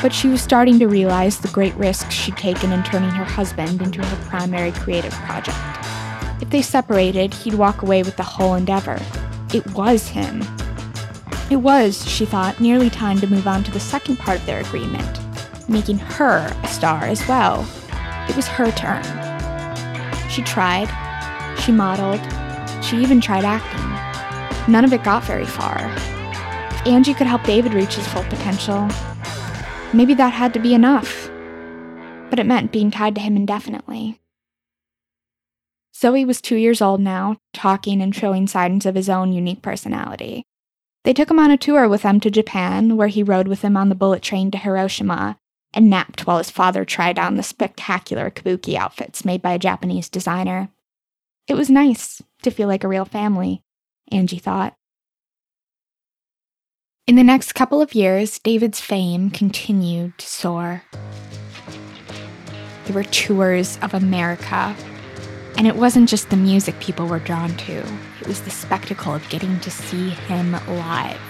but 0.02 0.12
she 0.12 0.28
was 0.28 0.42
starting 0.42 0.78
to 0.78 0.86
realize 0.86 1.35
great 1.56 1.74
risks 1.76 2.12
she'd 2.12 2.36
taken 2.36 2.70
in 2.70 2.82
turning 2.82 3.08
her 3.08 3.24
husband 3.24 3.80
into 3.80 4.04
her 4.04 4.28
primary 4.28 4.70
creative 4.72 5.14
project. 5.14 5.56
If 6.42 6.50
they 6.50 6.60
separated, 6.60 7.32
he'd 7.32 7.54
walk 7.54 7.80
away 7.80 8.02
with 8.02 8.18
the 8.18 8.22
whole 8.22 8.56
endeavor. 8.56 9.00
It 9.54 9.66
was 9.72 10.06
him. 10.06 10.44
It 11.50 11.56
was, 11.56 12.06
she 12.06 12.26
thought, 12.26 12.60
nearly 12.60 12.90
time 12.90 13.18
to 13.20 13.26
move 13.26 13.46
on 13.46 13.64
to 13.64 13.70
the 13.70 13.80
second 13.80 14.18
part 14.18 14.40
of 14.40 14.44
their 14.44 14.60
agreement, 14.60 15.18
making 15.66 15.96
her 15.96 16.54
a 16.62 16.68
star 16.68 17.04
as 17.04 17.26
well. 17.26 17.66
It 18.28 18.36
was 18.36 18.46
her 18.48 18.70
turn. 18.72 19.02
She 20.28 20.42
tried, 20.42 20.90
she 21.60 21.72
modeled, 21.72 22.20
she 22.84 22.98
even 22.98 23.18
tried 23.18 23.46
acting. 23.46 24.70
None 24.70 24.84
of 24.84 24.92
it 24.92 25.02
got 25.02 25.24
very 25.24 25.46
far. 25.46 25.78
If 26.68 26.86
Angie 26.86 27.14
could 27.14 27.26
help 27.26 27.44
David 27.44 27.72
reach 27.72 27.94
his 27.94 28.06
full 28.08 28.24
potential, 28.24 28.90
Maybe 29.92 30.14
that 30.14 30.32
had 30.32 30.52
to 30.54 30.60
be 30.60 30.74
enough. 30.74 31.25
But 32.30 32.38
it 32.38 32.46
meant 32.46 32.72
being 32.72 32.90
tied 32.90 33.14
to 33.14 33.20
him 33.20 33.36
indefinitely. 33.36 34.20
Zowie 35.94 36.26
was 36.26 36.40
two 36.40 36.56
years 36.56 36.82
old 36.82 37.00
now, 37.00 37.38
talking 37.54 38.02
and 38.02 38.14
showing 38.14 38.46
signs 38.46 38.84
of 38.84 38.94
his 38.94 39.08
own 39.08 39.32
unique 39.32 39.62
personality. 39.62 40.44
They 41.04 41.14
took 41.14 41.30
him 41.30 41.38
on 41.38 41.50
a 41.50 41.56
tour 41.56 41.88
with 41.88 42.02
them 42.02 42.20
to 42.20 42.30
Japan, 42.30 42.96
where 42.96 43.08
he 43.08 43.22
rode 43.22 43.48
with 43.48 43.62
them 43.62 43.76
on 43.76 43.88
the 43.88 43.94
bullet 43.94 44.22
train 44.22 44.50
to 44.50 44.58
Hiroshima 44.58 45.38
and 45.72 45.88
napped 45.88 46.26
while 46.26 46.38
his 46.38 46.50
father 46.50 46.84
tried 46.84 47.18
on 47.18 47.36
the 47.36 47.42
spectacular 47.42 48.30
kabuki 48.30 48.76
outfits 48.76 49.24
made 49.24 49.40
by 49.40 49.52
a 49.52 49.58
Japanese 49.58 50.08
designer. 50.08 50.68
It 51.48 51.54
was 51.54 51.70
nice 51.70 52.22
to 52.42 52.50
feel 52.50 52.66
like 52.66 52.82
a 52.82 52.88
real 52.88 53.04
family, 53.04 53.62
Angie 54.10 54.38
thought. 54.38 54.74
In 57.06 57.14
the 57.14 57.22
next 57.22 57.52
couple 57.52 57.80
of 57.80 57.94
years, 57.94 58.40
David's 58.40 58.80
fame 58.80 59.30
continued 59.30 60.18
to 60.18 60.26
soar. 60.26 60.82
There 62.86 62.94
were 62.94 63.04
tours 63.04 63.80
of 63.82 63.94
America, 63.94 64.76
and 65.58 65.66
it 65.66 65.74
wasn't 65.74 66.08
just 66.08 66.30
the 66.30 66.36
music 66.36 66.78
people 66.78 67.08
were 67.08 67.18
drawn 67.18 67.56
to, 67.56 67.84
it 68.20 68.28
was 68.28 68.42
the 68.42 68.50
spectacle 68.50 69.12
of 69.12 69.28
getting 69.28 69.58
to 69.58 69.72
see 69.72 70.10
him 70.10 70.52
live. 70.52 71.20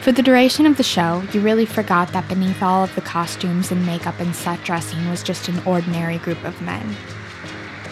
For 0.00 0.12
the 0.12 0.22
duration 0.22 0.64
of 0.64 0.78
the 0.78 0.82
show, 0.82 1.22
you 1.34 1.40
really 1.42 1.66
forgot 1.66 2.12
that 2.12 2.28
beneath 2.28 2.62
all 2.62 2.82
of 2.82 2.94
the 2.94 3.02
costumes 3.02 3.70
and 3.70 3.84
makeup 3.84 4.18
and 4.18 4.34
set 4.34 4.62
dressing 4.64 5.06
was 5.10 5.22
just 5.22 5.48
an 5.48 5.60
ordinary 5.66 6.16
group 6.16 6.42
of 6.44 6.62
men. 6.62 6.96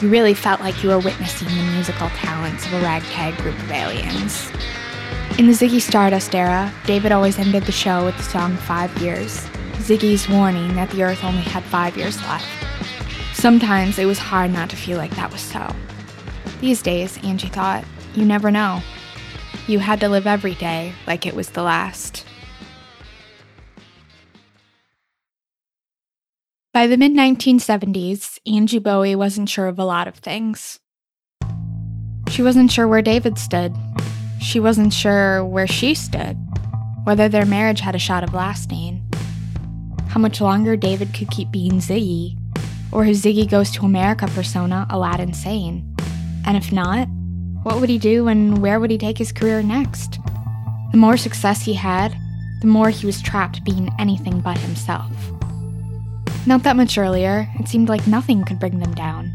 You 0.01 0.09
really 0.09 0.33
felt 0.33 0.61
like 0.61 0.83
you 0.83 0.89
were 0.89 1.01
witnessing 1.01 1.49
the 1.49 1.73
musical 1.73 2.09
talents 2.11 2.65
of 2.65 2.73
a 2.73 2.81
ragtag 2.81 3.37
group 3.37 3.59
of 3.59 3.71
aliens. 3.71 4.51
In 5.39 5.47
the 5.47 5.53
Ziggy 5.53 5.81
Stardust 5.81 6.35
era, 6.35 6.73
David 6.87 7.13
always 7.13 7.39
ended 7.39 7.65
the 7.65 7.73
show 7.73 8.07
with 8.07 8.17
the 8.17 8.23
song 8.23 8.57
Five 8.57 8.97
Years, 9.03 9.47
Ziggy's 9.81 10.29
warning 10.29 10.75
that 10.75 10.91
the 10.91 11.03
Earth 11.03 11.25
only 11.25 11.43
had 11.43 11.63
five 11.65 11.97
years 11.97 12.21
left. 12.23 12.47
Sometimes 13.35 13.99
it 13.99 14.07
was 14.07 14.19
hard 14.19 14.51
not 14.51 14.71
to 14.71 14.77
feel 14.77 14.99
like 14.99 15.15
that 15.17 15.31
was 15.31 15.41
so. 15.41 15.75
These 16.61 16.83
days, 16.83 17.23
Angie 17.25 17.49
thought, 17.49 17.85
you 18.15 18.25
never 18.25 18.51
know. 18.51 18.81
You 19.67 19.79
had 19.79 20.01
to 20.01 20.09
live 20.09 20.27
every 20.27 20.55
day 20.55 20.93
like 21.07 21.27
it 21.27 21.35
was 21.35 21.51
the 21.51 21.63
last. 21.63 22.25
By 26.73 26.87
the 26.87 26.97
mid 26.97 27.13
1970s, 27.13 28.39
Angie 28.53 28.79
Bowie 28.79 29.15
wasn't 29.15 29.49
sure 29.49 29.67
of 29.67 29.79
a 29.79 29.85
lot 29.85 30.09
of 30.09 30.17
things. 30.17 30.81
She 32.29 32.43
wasn't 32.43 32.73
sure 32.73 32.89
where 32.89 33.03
David 33.03 33.39
stood, 33.39 33.73
she 34.41 34.59
wasn't 34.59 34.93
sure 34.93 35.45
where 35.45 35.67
she 35.67 35.95
stood, 35.95 36.37
whether 37.05 37.29
their 37.29 37.47
marriage 37.47 37.81
had 37.81 37.95
a 37.95 37.99
shot 37.99 38.25
of 38.25 38.35
lasting, 38.35 39.04
how 40.15 40.21
much 40.21 40.41
longer 40.41 40.77
David 40.77 41.13
could 41.13 41.29
keep 41.33 41.51
being 41.51 41.81
Ziggy, 41.81 42.39
or 42.93 43.03
his 43.03 43.25
Ziggy 43.25 43.51
Goes 43.51 43.73
to 43.73 43.85
America 43.85 44.29
persona 44.29 44.87
Aladdin 44.89 45.35
Sane. 45.35 45.93
And 46.47 46.57
if 46.57 46.71
not, 46.71 47.09
what 47.65 47.81
would 47.81 47.89
he 47.89 47.99
do 47.99 48.29
and 48.29 48.63
where 48.63 48.79
would 48.79 48.93
he 48.93 48.97
take 48.97 49.19
his 49.19 49.33
career 49.33 49.61
next? 49.61 50.21
The 50.93 50.99
more 50.99 51.17
success 51.17 51.63
he 51.63 51.75
had, 51.75 52.17
the 52.61 52.69
more 52.69 52.91
he 52.91 53.07
was 53.07 53.21
trapped 53.21 53.65
being 53.65 53.91
anything 53.99 54.39
but 54.39 54.57
himself. 54.57 55.11
Not 56.47 56.63
that 56.63 56.77
much 56.77 56.97
earlier, 56.97 57.49
it 57.59 57.67
seemed 57.67 57.89
like 57.89 58.07
nothing 58.07 58.45
could 58.45 58.61
bring 58.61 58.79
them 58.79 58.95
down. 58.95 59.33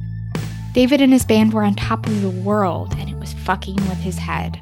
David 0.74 1.02
and 1.02 1.12
his 1.12 1.26
band 1.26 1.52
were 1.52 1.64
on 1.64 1.76
top 1.76 2.08
of 2.08 2.22
the 2.22 2.30
world, 2.30 2.96
and 2.98 3.10
it 3.10 3.18
was 3.18 3.34
fucking 3.34 3.76
with 3.76 3.98
his 3.98 4.18
head. 4.18 4.62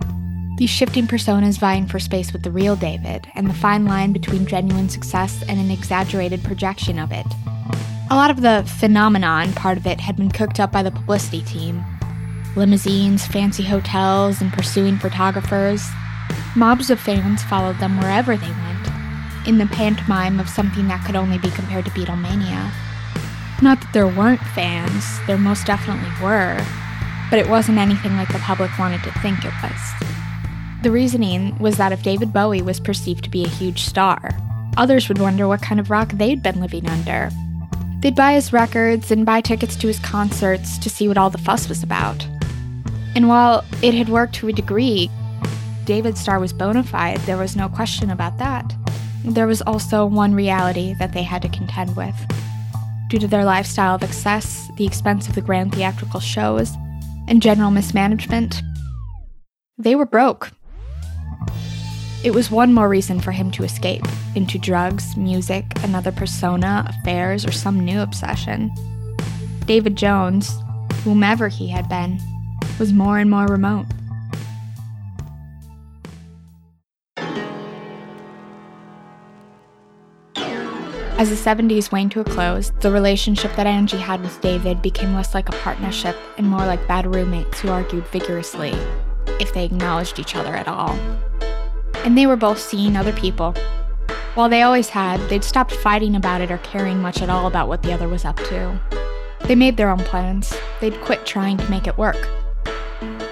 These 0.58 0.72
shifting 0.72 1.06
personas 1.06 1.60
vying 1.60 1.86
for 1.86 2.00
space 2.00 2.34
with 2.34 2.42
the 2.42 2.50
real 2.50 2.76
David, 2.76 3.28
and 3.36 3.48
the 3.48 3.54
fine 3.54 3.86
line 3.86 4.12
between 4.12 4.48
genuine 4.48 4.90
success 4.90 5.44
and 5.48 5.60
an 5.60 5.70
exaggerated 5.70 6.44
projection 6.44 6.98
of 6.98 7.12
it. 7.12 7.28
A 8.10 8.16
lot 8.16 8.32
of 8.32 8.42
the 8.42 8.64
phenomenon 8.80 9.54
part 9.54 9.78
of 9.78 9.86
it 9.86 10.00
had 10.00 10.18
been 10.18 10.32
cooked 10.32 10.60
up 10.60 10.72
by 10.72 10.82
the 10.82 10.90
publicity 10.90 11.44
team 11.44 11.86
limousines, 12.56 13.28
fancy 13.28 13.62
hotels, 13.62 14.42
and 14.42 14.52
pursuing 14.52 14.98
photographers. 14.98 15.88
Mobs 16.56 16.90
of 16.90 17.00
fans 17.00 17.44
followed 17.44 17.78
them 17.78 18.00
wherever 18.00 18.36
they 18.36 18.50
went, 18.50 19.48
in 19.48 19.60
the 19.60 19.68
pantomime 19.68 20.40
of 20.40 20.50
something 20.50 20.88
that 20.88 21.06
could 21.06 21.16
only 21.16 21.38
be 21.38 21.52
compared 21.52 21.86
to 21.86 21.92
Beatlemania. 21.92 22.72
Not 23.62 23.80
that 23.82 23.94
there 23.94 24.08
weren't 24.08 24.42
fans, 24.42 25.06
there 25.28 25.38
most 25.38 25.68
definitely 25.68 26.10
were, 26.20 26.58
but 27.30 27.38
it 27.38 27.48
wasn't 27.48 27.78
anything 27.78 28.16
like 28.18 28.30
the 28.30 28.40
public 28.40 28.72
wanted 28.80 29.04
to 29.04 29.12
think 29.20 29.46
it 29.46 29.54
was. 29.62 30.27
The 30.84 30.92
reasoning 30.92 31.58
was 31.58 31.78
that 31.78 31.92
if 31.92 32.04
David 32.04 32.32
Bowie 32.32 32.62
was 32.62 32.80
perceived 32.80 33.24
to 33.24 33.32
be 33.32 33.44
a 33.44 33.50
huge 33.50 33.82
star, 33.82 34.30
others 34.78 35.10
would 35.10 35.18
wonder 35.18 35.48
what 35.48 35.62
kind 35.62 35.80
of 35.80 35.90
rock 35.90 36.12
they'd 36.14 36.44
been 36.44 36.62
living 36.62 36.88
under. 36.88 37.32
They'd 38.02 38.16
buy 38.16 38.34
his 38.34 38.54
records 38.54 39.10
and 39.10 39.26
buy 39.26 39.42
tickets 39.42 39.76
to 39.78 39.88
his 39.88 39.98
concerts 40.00 40.78
to 40.78 40.90
see 40.90 41.08
what 41.08 41.18
all 41.18 41.32
the 41.32 41.40
fuss 41.40 41.68
was 41.68 41.82
about. 41.82 42.28
And 43.16 43.28
while 43.28 43.66
it 43.82 43.96
had 43.96 44.10
worked 44.10 44.36
to 44.36 44.50
a 44.50 44.54
degree, 44.54 45.10
David's 45.86 46.20
star 46.20 46.40
was 46.40 46.54
bona 46.54 46.84
fide, 46.84 47.18
there 47.22 47.38
was 47.38 47.56
no 47.56 47.68
question 47.70 48.12
about 48.12 48.38
that. 48.38 48.72
There 49.26 49.48
was 49.48 49.64
also 49.64 50.06
one 50.06 50.36
reality 50.36 50.94
that 51.00 51.12
they 51.12 51.24
had 51.24 51.42
to 51.42 51.50
contend 51.50 51.96
with. 51.96 52.16
Due 53.08 53.18
to 53.18 53.28
their 53.28 53.46
lifestyle 53.46 53.96
of 53.96 54.04
excess, 54.04 54.70
the 54.78 54.86
expense 54.86 55.28
of 55.28 55.34
the 55.34 55.42
grand 55.42 55.74
theatrical 55.74 56.20
shows, 56.20 56.72
and 57.28 57.42
general 57.42 57.72
mismanagement, 57.72 58.62
they 59.80 59.96
were 59.96 60.06
broke 60.06 60.52
It 62.24 62.34
was 62.34 62.50
one 62.50 62.74
more 62.74 62.90
reason 62.90 63.20
for 63.20 63.32
him 63.32 63.52
to 63.52 63.64
escape 63.64 64.04
into 64.36 64.58
drugs, 64.58 65.16
music, 65.16 65.66
another 65.84 66.12
persona, 66.12 66.86
affairs, 66.90 67.46
or 67.46 67.52
some 67.52 67.80
new 67.80 68.02
obsession. 68.02 68.72
David 69.66 69.96
Jones, 69.96 70.52
whomever 71.04 71.48
he 71.48 71.68
had 71.68 71.88
been, 71.88 72.20
was 72.80 72.92
more 72.92 73.20
and 73.20 73.30
more 73.30 73.46
remote. 73.46 73.86
As 81.20 81.30
the 81.30 81.36
70s 81.36 81.92
waned 81.92 82.12
to 82.12 82.20
a 82.20 82.24
close, 82.24 82.72
the 82.82 82.92
relationship 82.92 83.56
that 83.56 83.66
Angie 83.66 83.98
had 83.98 84.22
with 84.22 84.40
David 84.42 84.82
became 84.82 85.16
less 85.16 85.34
like 85.34 85.50
a 85.50 85.54
partnership 85.64 86.16
and 86.38 86.48
more 86.48 86.66
like 86.66 86.88
bad 86.88 87.14
roommates 87.14 87.60
who 87.60 87.70
argued 87.70 88.06
vigorously, 88.08 88.74
if 89.40 89.54
they 89.54 89.66
acknowledged 89.66 90.20
each 90.20 90.36
other 90.36 90.54
at 90.54 90.68
all. 90.68 90.96
And 92.08 92.18
they 92.18 92.26
were 92.26 92.38
both 92.38 92.60
seeing 92.60 92.96
other 92.96 93.12
people. 93.12 93.54
While 94.36 94.48
they 94.48 94.62
always 94.62 94.88
had, 94.88 95.20
they'd 95.30 95.44
stopped 95.44 95.74
fighting 95.74 96.16
about 96.16 96.40
it 96.40 96.50
or 96.50 96.58
caring 96.60 97.02
much 97.02 97.22
at 97.22 97.30
all 97.30 97.48
about 97.48 97.68
what 97.68 97.84
the 97.84 97.92
other 97.92 98.08
was 98.08 98.24
up 98.24 98.38
to. 98.38 98.80
They 99.42 99.56
made 99.56 99.76
their 99.76 99.90
own 99.90 100.00
plans. 100.00 100.56
They'd 100.80 101.02
quit 101.02 101.26
trying 101.26 101.58
to 101.58 101.70
make 101.70 101.86
it 101.86 101.98
work. 101.98 102.30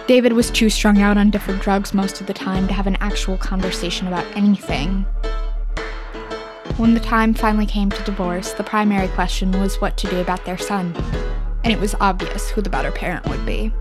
David 0.07 0.33
was 0.33 0.51
too 0.51 0.69
strung 0.69 0.99
out 0.99 1.17
on 1.17 1.31
different 1.31 1.61
drugs 1.61 1.93
most 1.93 2.19
of 2.19 2.27
the 2.27 2.33
time 2.33 2.67
to 2.67 2.73
have 2.73 2.85
an 2.85 2.97
actual 2.97 3.37
conversation 3.37 4.07
about 4.07 4.27
anything, 4.35 5.05
when 6.77 6.93
the 6.93 6.99
time 6.99 7.33
finally 7.33 7.65
came 7.65 7.89
to 7.89 8.03
divorce, 8.03 8.51
the 8.51 8.63
primary 8.63 9.07
question 9.07 9.49
was 9.61 9.79
what 9.79 9.95
to 9.95 10.09
do 10.09 10.19
about 10.19 10.43
their 10.43 10.57
son, 10.57 10.93
and 11.63 11.71
it 11.71 11.79
was 11.79 11.95
obvious 12.01 12.49
who 12.49 12.61
the 12.61 12.69
better 12.69 12.91
parent 12.91 13.25
would 13.29 13.45
be. 13.45 13.71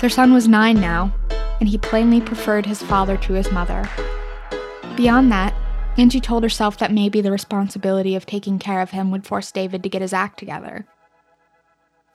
Their 0.00 0.10
son 0.10 0.32
was 0.32 0.48
nine 0.48 0.80
now, 0.80 1.14
and 1.60 1.68
he 1.68 1.78
plainly 1.78 2.20
preferred 2.20 2.66
his 2.66 2.82
father 2.82 3.16
to 3.18 3.34
his 3.34 3.52
mother. 3.52 3.88
Beyond 4.96 5.30
that, 5.30 5.54
Angie 5.96 6.20
told 6.20 6.42
herself 6.42 6.78
that 6.78 6.92
maybe 6.92 7.20
the 7.20 7.30
responsibility 7.30 8.16
of 8.16 8.26
taking 8.26 8.58
care 8.58 8.80
of 8.80 8.90
him 8.90 9.10
would 9.10 9.26
force 9.26 9.52
David 9.52 9.82
to 9.82 9.88
get 9.88 10.02
his 10.02 10.12
act 10.12 10.38
together. 10.38 10.86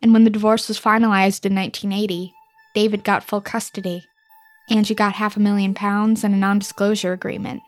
And 0.01 0.13
when 0.13 0.23
the 0.23 0.29
divorce 0.29 0.67
was 0.67 0.79
finalized 0.79 1.45
in 1.45 1.55
1980, 1.55 2.33
David 2.73 3.03
got 3.03 3.23
full 3.23 3.41
custody. 3.41 4.05
Angie 4.69 4.95
got 4.95 5.13
half 5.13 5.37
a 5.37 5.39
million 5.39 5.73
pounds 5.73 6.23
and 6.23 6.33
a 6.33 6.37
non 6.37 6.59
disclosure 6.59 7.13
agreement. 7.13 7.61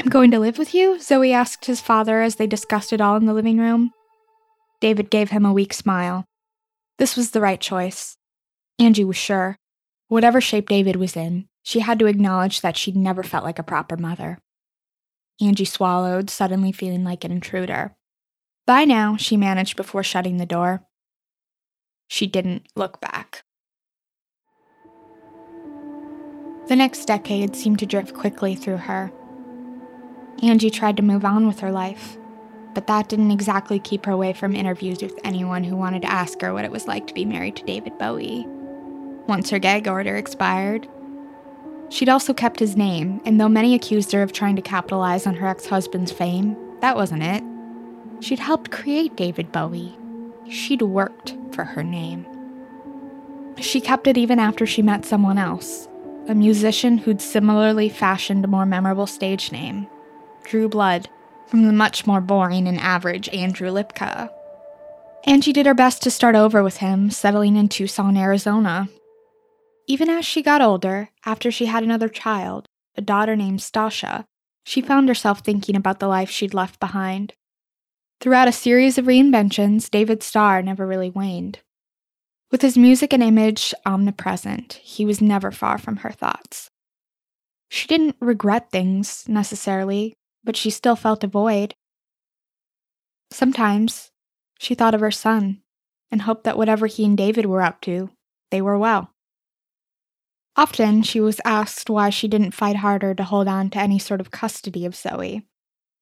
I'm 0.00 0.08
going 0.08 0.30
to 0.30 0.38
live 0.38 0.58
with 0.58 0.74
you? 0.74 0.96
Zowie 0.96 1.32
asked 1.32 1.64
his 1.64 1.80
father 1.80 2.22
as 2.22 2.36
they 2.36 2.46
discussed 2.46 2.92
it 2.92 3.00
all 3.00 3.16
in 3.16 3.26
the 3.26 3.34
living 3.34 3.58
room. 3.58 3.90
David 4.80 5.10
gave 5.10 5.30
him 5.30 5.44
a 5.44 5.52
weak 5.52 5.72
smile. 5.72 6.24
This 6.98 7.16
was 7.16 7.32
the 7.32 7.40
right 7.40 7.60
choice. 7.60 8.16
Angie 8.78 9.04
was 9.04 9.16
sure. 9.16 9.56
Whatever 10.08 10.40
shape 10.40 10.68
David 10.68 10.96
was 10.96 11.16
in, 11.16 11.48
she 11.62 11.80
had 11.80 11.98
to 11.98 12.06
acknowledge 12.06 12.62
that 12.62 12.76
she'd 12.76 12.96
never 12.96 13.22
felt 13.22 13.44
like 13.44 13.58
a 13.58 13.62
proper 13.62 13.96
mother. 13.96 14.38
Angie 15.40 15.66
swallowed, 15.66 16.30
suddenly 16.30 16.72
feeling 16.72 17.04
like 17.04 17.24
an 17.24 17.30
intruder. 17.30 17.94
By 18.66 18.84
now, 18.84 19.16
she 19.16 19.36
managed 19.36 19.76
before 19.76 20.02
shutting 20.02 20.38
the 20.38 20.46
door. 20.46 20.82
She 22.08 22.26
didn't 22.26 22.66
look 22.74 23.00
back. 23.00 23.44
The 26.68 26.76
next 26.76 27.04
decade 27.04 27.54
seemed 27.54 27.78
to 27.78 27.86
drift 27.86 28.14
quickly 28.14 28.54
through 28.54 28.76
her. 28.78 29.12
Angie 30.42 30.70
tried 30.70 30.96
to 30.96 31.02
move 31.02 31.24
on 31.24 31.46
with 31.46 31.60
her 31.60 31.70
life, 31.70 32.16
but 32.74 32.86
that 32.86 33.08
didn't 33.08 33.30
exactly 33.30 33.78
keep 33.78 34.06
her 34.06 34.12
away 34.12 34.32
from 34.32 34.54
interviews 34.54 35.02
with 35.02 35.18
anyone 35.22 35.64
who 35.64 35.76
wanted 35.76 36.02
to 36.02 36.10
ask 36.10 36.40
her 36.40 36.52
what 36.52 36.64
it 36.64 36.70
was 36.70 36.86
like 36.86 37.06
to 37.06 37.14
be 37.14 37.24
married 37.24 37.56
to 37.56 37.64
David 37.64 37.98
Bowie. 37.98 38.46
Once 39.28 39.50
her 39.50 39.58
gag 39.58 39.86
order 39.86 40.16
expired, 40.16 40.88
she'd 41.90 42.08
also 42.08 42.32
kept 42.32 42.58
his 42.58 42.76
name, 42.76 43.20
and 43.26 43.38
though 43.38 43.48
many 43.48 43.74
accused 43.74 44.10
her 44.10 44.22
of 44.22 44.32
trying 44.32 44.56
to 44.56 44.62
capitalize 44.62 45.26
on 45.26 45.34
her 45.34 45.46
ex 45.46 45.66
husband's 45.66 46.10
fame, 46.10 46.56
that 46.80 46.96
wasn't 46.96 47.22
it. 47.22 47.44
She'd 48.20 48.38
helped 48.38 48.70
create 48.70 49.16
David 49.16 49.52
Bowie. 49.52 49.96
She'd 50.48 50.80
worked 50.80 51.36
for 51.52 51.64
her 51.64 51.84
name. 51.84 52.26
She 53.60 53.82
kept 53.82 54.06
it 54.06 54.16
even 54.16 54.38
after 54.38 54.64
she 54.64 54.80
met 54.80 55.04
someone 55.04 55.36
else, 55.36 55.88
a 56.26 56.34
musician 56.34 56.96
who'd 56.96 57.20
similarly 57.20 57.90
fashioned 57.90 58.44
a 58.44 58.48
more 58.48 58.66
memorable 58.66 59.06
stage 59.06 59.52
name 59.52 59.88
Drew 60.44 60.68
Blood 60.68 61.08
from 61.46 61.64
the 61.64 61.72
much 61.72 62.06
more 62.06 62.22
boring 62.22 62.66
and 62.66 62.80
average 62.80 63.28
Andrew 63.30 63.70
Lipka. 63.70 64.30
Angie 65.24 65.52
did 65.52 65.66
her 65.66 65.74
best 65.74 66.02
to 66.02 66.10
start 66.10 66.34
over 66.34 66.62
with 66.62 66.78
him, 66.78 67.10
settling 67.10 67.56
in 67.56 67.68
Tucson, 67.68 68.16
Arizona. 68.16 68.88
Even 69.90 70.10
as 70.10 70.26
she 70.26 70.42
got 70.42 70.60
older, 70.60 71.08
after 71.24 71.50
she 71.50 71.64
had 71.64 71.82
another 71.82 72.10
child, 72.10 72.68
a 72.94 73.00
daughter 73.00 73.34
named 73.34 73.62
Stacia, 73.62 74.26
she 74.62 74.82
found 74.82 75.08
herself 75.08 75.40
thinking 75.40 75.74
about 75.74 75.98
the 75.98 76.06
life 76.06 76.28
she'd 76.28 76.52
left 76.52 76.78
behind. 76.78 77.32
Throughout 78.20 78.48
a 78.48 78.52
series 78.52 78.98
of 78.98 79.06
reinventions, 79.06 79.90
David's 79.90 80.26
star 80.26 80.60
never 80.60 80.86
really 80.86 81.08
waned. 81.08 81.60
With 82.50 82.60
his 82.60 82.76
music 82.76 83.14
and 83.14 83.22
image 83.22 83.72
omnipresent, 83.86 84.74
he 84.74 85.06
was 85.06 85.22
never 85.22 85.50
far 85.50 85.78
from 85.78 85.98
her 85.98 86.10
thoughts. 86.10 86.68
She 87.70 87.88
didn't 87.88 88.16
regret 88.20 88.70
things, 88.70 89.24
necessarily, 89.26 90.14
but 90.44 90.56
she 90.56 90.68
still 90.68 90.96
felt 90.96 91.24
a 91.24 91.28
void. 91.28 91.74
Sometimes 93.30 94.10
she 94.58 94.74
thought 94.74 94.94
of 94.94 95.00
her 95.00 95.10
son 95.10 95.62
and 96.10 96.22
hoped 96.22 96.44
that 96.44 96.58
whatever 96.58 96.86
he 96.86 97.06
and 97.06 97.16
David 97.16 97.46
were 97.46 97.62
up 97.62 97.80
to, 97.82 98.10
they 98.50 98.60
were 98.60 98.78
well. 98.78 99.12
Often 100.58 101.04
she 101.04 101.20
was 101.20 101.40
asked 101.44 101.88
why 101.88 102.10
she 102.10 102.26
didn't 102.26 102.50
fight 102.50 102.74
harder 102.74 103.14
to 103.14 103.22
hold 103.22 103.46
on 103.46 103.70
to 103.70 103.78
any 103.78 104.00
sort 104.00 104.20
of 104.20 104.32
custody 104.32 104.84
of 104.84 104.94
Zowie. 104.94 105.44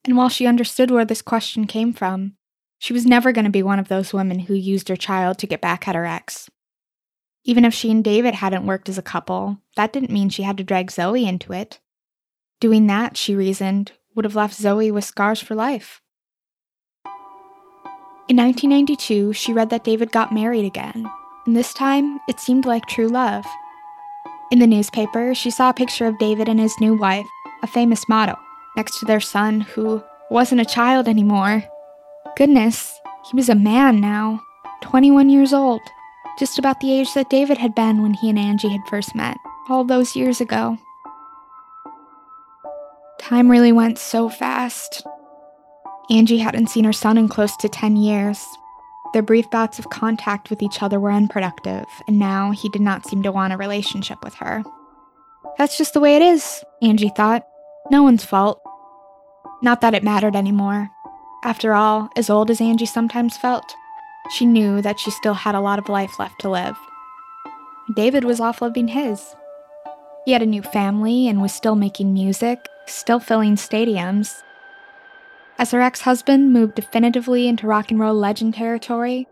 And 0.03 0.17
while 0.17 0.31
she 0.31 0.47
understood 0.47 0.91
where 0.91 1.05
this 1.05 1.21
question 1.21 1.67
came 1.67 1.93
from, 1.93 2.37
she 2.79 2.95
was 2.95 3.05
never 3.05 3.33
going 3.33 3.45
to 3.45 3.51
be 3.51 3.63
one 3.63 3.79
of 3.79 3.89
those 3.89 4.15
women 4.15 4.39
who 4.39 4.55
used 4.55 4.89
her 4.89 4.97
child 4.97 5.37
to 5.39 5.47
get 5.47 5.61
back 5.61 5.87
at 5.87 5.95
her 5.95 6.07
ex. 6.07 6.49
Even 7.45 7.67
if 7.67 7.75
she 7.75 7.91
and 7.91 8.03
David 8.03 8.37
hadn't 8.37 8.65
worked 8.65 8.89
as 8.89 8.97
a 8.97 9.03
couple, 9.03 9.59
that 9.77 9.93
didn't 9.93 10.11
mean 10.11 10.31
she 10.31 10.45
had 10.45 10.57
to 10.57 10.65
drag 10.65 10.91
Zowie 10.91 11.29
into 11.29 11.53
it. 11.53 11.79
Doing 12.59 12.87
that, 12.87 13.19
she 13.19 13.35
reasoned, 13.35 13.93
would 14.15 14.25
have 14.25 14.37
left 14.37 14.59
Zowie 14.59 14.91
with 14.91 15.05
scars 15.05 15.43
for 15.43 15.55
life. 15.55 16.01
In 18.27 18.39
1992, 18.39 19.35
she 19.35 19.53
read 19.53 19.69
that 19.69 19.85
David 19.85 20.13
got 20.13 20.33
married 20.33 20.65
again, 20.65 21.07
and 21.45 21.55
this 21.55 21.75
time 21.75 22.21
it 22.27 22.41
seemed 22.41 22.65
like 22.65 22.87
true 22.87 23.09
love. 23.09 23.45
In 24.53 24.61
the 24.61 24.67
newspaper, 24.67 25.35
she 25.35 25.51
saw 25.51 25.71
a 25.71 25.75
picture 25.75 26.07
of 26.07 26.19
David 26.19 26.49
and 26.49 26.61
his 26.61 26.79
new 26.81 26.95
wife, 26.95 27.27
a 27.63 27.67
famous 27.67 28.09
model, 28.09 28.37
next 28.77 29.01
to 29.01 29.05
their 29.05 29.21
son, 29.21 29.61
who 29.61 30.03
wasn't 30.31 30.61
a 30.61 30.65
child 30.65 31.09
anymore. 31.09 31.65
Goodness, 32.37 33.01
he 33.29 33.37
was 33.37 33.49
a 33.49 33.57
man 33.57 34.01
now, 34.01 34.41
21 34.83 35.31
years 35.31 35.53
old, 35.53 35.81
just 36.39 36.61
about 36.61 36.79
the 36.79 36.93
age 36.93 37.13
that 37.15 37.29
David 37.29 37.59
had 37.59 37.75
been 37.75 38.03
when 38.03 38.15
he 38.15 38.31
and 38.31 38.39
Angie 38.39 38.69
had 38.69 38.87
first 38.89 39.17
met, 39.17 39.37
all 39.69 39.83
those 39.83 40.15
years 40.15 40.41
ago. 40.41 40.79
Time 43.19 43.51
really 43.51 43.73
went 43.73 43.99
so 43.99 44.29
fast. 44.29 45.05
Angie 46.09 46.39
hadn't 46.39 46.69
seen 46.69 46.85
her 46.85 46.93
son 46.93 47.19
in 47.19 47.29
close 47.29 47.57
to 47.57 47.69
10 47.69 47.97
years. 47.97 48.47
Their 49.13 49.23
brief 49.23 49.51
bouts 49.51 49.79
of 49.79 49.91
contact 49.91 50.51
with 50.51 50.63
each 50.63 50.83
other 50.83 51.01
were 51.01 51.11
unproductive, 51.11 51.87
and 52.07 52.19
now 52.19 52.51
he 52.51 52.69
did 52.69 52.83
not 52.83 53.07
seem 53.07 53.23
to 53.23 53.33
want 53.33 53.53
a 53.53 53.57
relationship 53.57 54.19
with 54.23 54.35
her. 54.35 54.63
That's 55.59 55.79
just 55.79 55.95
the 55.95 56.01
way 56.01 56.17
it 56.17 56.23
is, 56.23 56.65
Angie 56.83 57.13
thought. 57.17 57.47
No 57.91 58.03
one's 58.03 58.25
fault. 58.25 58.61
Not 59.63 59.81
that 59.81 59.95
it 59.95 60.05
mattered 60.05 60.37
anymore. 60.37 60.91
After 61.45 61.73
all, 61.73 62.11
as 62.17 62.29
old 62.29 62.51
as 62.51 62.61
Angie 62.61 62.87
sometimes 62.87 63.37
felt, 63.37 63.75
she 64.31 64.45
knew 64.45 64.83
that 64.83 64.99
she 64.99 65.11
still 65.11 65.35
had 65.35 65.55
a 65.55 65.61
lot 65.61 65.79
of 65.79 65.89
life 65.89 66.19
left 66.19 66.41
to 66.41 66.51
live. 66.51 66.77
David 67.95 68.25
was 68.25 68.41
off 68.41 68.61
living 68.61 68.89
his. 68.89 69.35
He 70.25 70.33
had 70.33 70.43
a 70.43 70.47
new 70.47 70.63
family 70.63 71.29
and 71.29 71.41
was 71.41 71.53
still 71.53 71.77
making 71.77 72.13
music, 72.13 72.59
still 72.87 73.21
filling 73.21 73.55
stadiums. 73.55 74.43
As 75.59 75.71
her 75.71 75.81
ex 75.81 76.03
husband 76.03 76.53
moved 76.53 76.75
definitively 76.75 77.49
into 77.49 77.67
rock 77.67 77.91
and 77.91 77.99
roll 77.99 78.15
legend 78.15 78.55
territory, 78.55 79.27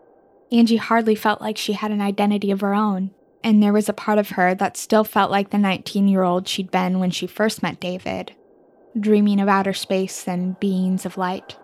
Angie 0.51 0.77
hardly 0.77 1.15
felt 1.15 1.41
like 1.41 1.57
she 1.57 1.73
had 1.73 1.91
an 1.91 2.01
identity 2.01 2.51
of 2.51 2.61
her 2.61 2.73
own, 2.73 3.11
and 3.43 3.61
there 3.61 3.73
was 3.73 3.89
a 3.89 3.93
part 3.93 4.17
of 4.17 4.29
her 4.29 4.55
that 4.55 4.77
still 4.77 5.03
felt 5.03 5.29
like 5.29 5.51
the 5.51 5.57
19 5.57 6.07
year 6.07 6.23
old 6.23 6.47
she'd 6.47 6.71
been 6.71 6.99
when 6.99 7.11
she 7.11 7.27
first 7.27 7.61
met 7.61 7.79
David, 7.79 8.33
dreaming 8.99 9.39
of 9.39 9.47
outer 9.47 9.73
space 9.73 10.27
and 10.27 10.59
beings 10.59 11.05
of 11.05 11.17
light. 11.17 11.57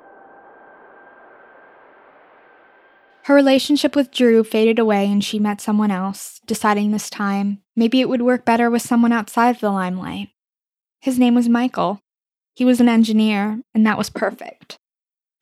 Her 3.25 3.35
relationship 3.35 3.95
with 3.95 4.11
Drew 4.11 4.43
faded 4.43 4.79
away 4.79 5.05
and 5.05 5.23
she 5.23 5.39
met 5.39 5.61
someone 5.61 5.91
else, 5.91 6.41
deciding 6.45 6.91
this 6.91 7.09
time 7.09 7.61
maybe 7.75 8.01
it 8.01 8.09
would 8.09 8.21
work 8.21 8.45
better 8.45 8.69
with 8.69 8.81
someone 8.81 9.11
outside 9.11 9.59
the 9.59 9.71
limelight. 9.71 10.29
His 10.99 11.17
name 11.17 11.35
was 11.35 11.47
Michael. 11.47 12.01
He 12.53 12.65
was 12.65 12.81
an 12.81 12.89
engineer, 12.89 13.61
and 13.73 13.85
that 13.85 13.97
was 13.97 14.09
perfect. 14.09 14.77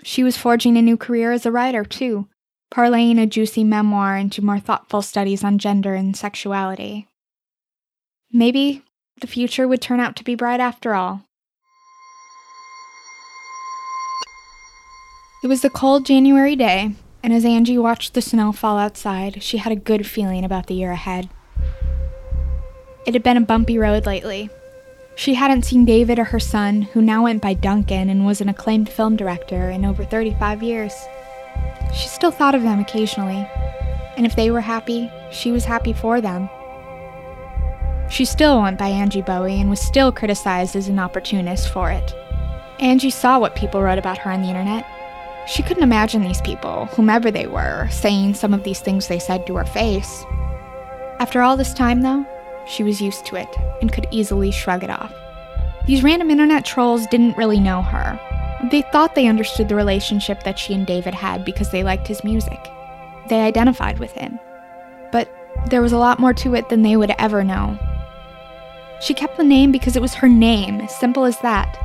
She 0.04 0.24
was 0.24 0.38
forging 0.38 0.78
a 0.78 0.82
new 0.82 0.96
career 0.96 1.32
as 1.32 1.46
a 1.46 1.52
writer, 1.52 1.84
too, 1.84 2.28
parlaying 2.72 3.20
a 3.20 3.26
juicy 3.26 3.64
memoir 3.64 4.16
into 4.16 4.44
more 4.44 4.60
thoughtful 4.60 5.02
studies 5.02 5.44
on 5.44 5.58
gender 5.58 5.96
and 5.96 6.16
sexuality. 6.16 7.08
Maybe 8.32 8.84
the 9.22 9.28
future 9.28 9.68
would 9.68 9.82
turn 9.82 10.00
out 10.00 10.16
to 10.18 10.24
be 10.24 10.36
bright 10.36 10.60
after 10.60 10.94
all. 10.94 11.24
It 15.44 15.48
was 15.48 15.64
a 15.66 15.70
cold 15.70 16.06
January 16.06 16.56
day, 16.56 16.92
and 17.24 17.34
as 17.34 17.46
Angie 17.46 17.78
watched 17.78 18.14
the 18.14 18.22
snow 18.22 18.52
fall 18.52 18.78
outside, 18.78 19.42
she 19.42 19.58
had 19.58 19.72
a 19.72 19.78
good 19.78 20.06
feeling 20.06 20.44
about 20.46 20.68
the 20.68 20.76
year 20.76 20.92
ahead. 20.92 21.30
It 23.06 23.14
had 23.14 23.24
been 23.24 23.38
a 23.38 23.42
bumpy 23.42 23.78
road 23.78 24.06
lately. 24.06 24.50
She 25.20 25.34
hadn't 25.34 25.66
seen 25.66 25.84
David 25.84 26.18
or 26.18 26.24
her 26.24 26.40
son, 26.40 26.84
who 26.84 27.02
now 27.02 27.24
went 27.24 27.42
by 27.42 27.54
Duncan 27.54 28.10
and 28.10 28.26
was 28.26 28.40
an 28.40 28.48
acclaimed 28.48 28.88
film 28.88 29.18
director, 29.18 29.70
in 29.70 29.84
over 29.84 30.06
35 30.06 30.64
years. 30.64 30.94
She 31.94 32.08
still 32.08 32.32
thought 32.32 32.56
of 32.56 32.62
them 32.62 32.80
occasionally, 32.80 33.46
and 34.16 34.26
if 34.26 34.38
they 34.38 34.50
were 34.50 34.62
happy, 34.62 35.12
she 35.30 35.52
was 35.52 35.66
happy 35.66 35.92
for 35.92 36.22
them. 36.22 36.50
She 38.10 38.24
still 38.24 38.62
went 38.62 38.80
by 38.80 38.88
Angie 38.88 39.22
Bowie 39.22 39.60
and 39.60 39.70
was 39.70 39.82
still 39.82 40.14
criticized 40.14 40.78
as 40.78 40.88
an 40.88 41.00
opportunist 41.00 41.68
for 41.68 41.92
it. 41.92 42.16
Angie 42.80 43.10
saw 43.10 43.40
what 43.40 43.58
people 43.58 43.82
wrote 43.82 44.00
about 44.00 44.20
her 44.20 44.32
on 44.32 44.42
the 44.42 44.48
internet. 44.48 44.86
She 45.50 45.64
couldn't 45.64 45.84
imagine 45.84 46.22
these 46.22 46.40
people, 46.40 46.86
whomever 46.96 47.30
they 47.30 47.46
were, 47.46 47.90
saying 47.92 48.36
some 48.36 48.54
of 48.54 48.64
these 48.64 48.80
things 48.80 49.10
they 49.10 49.20
said 49.20 49.46
to 49.48 49.58
her 49.58 49.66
face. 49.66 50.24
After 51.20 51.42
all 51.42 51.58
this 51.58 51.74
time, 51.74 52.04
though, 52.04 52.26
she 52.70 52.84
was 52.84 53.02
used 53.02 53.26
to 53.26 53.36
it 53.36 53.50
and 53.82 53.92
could 53.92 54.08
easily 54.12 54.52
shrug 54.52 54.84
it 54.84 54.90
off. 54.90 55.14
These 55.88 56.04
random 56.04 56.30
internet 56.30 56.66
trolls 56.66 57.08
didn't 57.08 57.38
really 57.38 57.60
know 57.60 57.82
her. 57.82 58.20
They 58.72 58.84
thought 58.92 59.16
they 59.16 59.28
understood 59.28 59.70
the 59.70 59.76
relationship 59.76 60.44
that 60.44 60.60
she 60.60 60.74
and 60.74 60.86
David 60.86 61.14
had 61.14 61.44
because 61.46 61.72
they 61.72 61.84
liked 61.84 62.08
his 62.08 62.24
music. 62.24 62.60
They 63.28 63.42
identified 63.42 64.00
with 64.00 64.12
him. 64.12 64.40
But 65.12 65.32
there 65.70 65.82
was 65.82 65.92
a 65.92 65.98
lot 65.98 66.20
more 66.20 66.34
to 66.36 66.56
it 66.56 66.70
than 66.70 66.84
they 66.84 66.96
would 66.96 67.12
ever 67.18 67.44
know. 67.44 67.78
She 69.02 69.14
kept 69.14 69.38
the 69.38 69.44
name 69.44 69.72
because 69.72 69.96
it 69.96 70.02
was 70.02 70.14
her 70.16 70.28
name, 70.28 70.88
simple 70.90 71.26
as 71.26 71.40
that. 71.40 71.78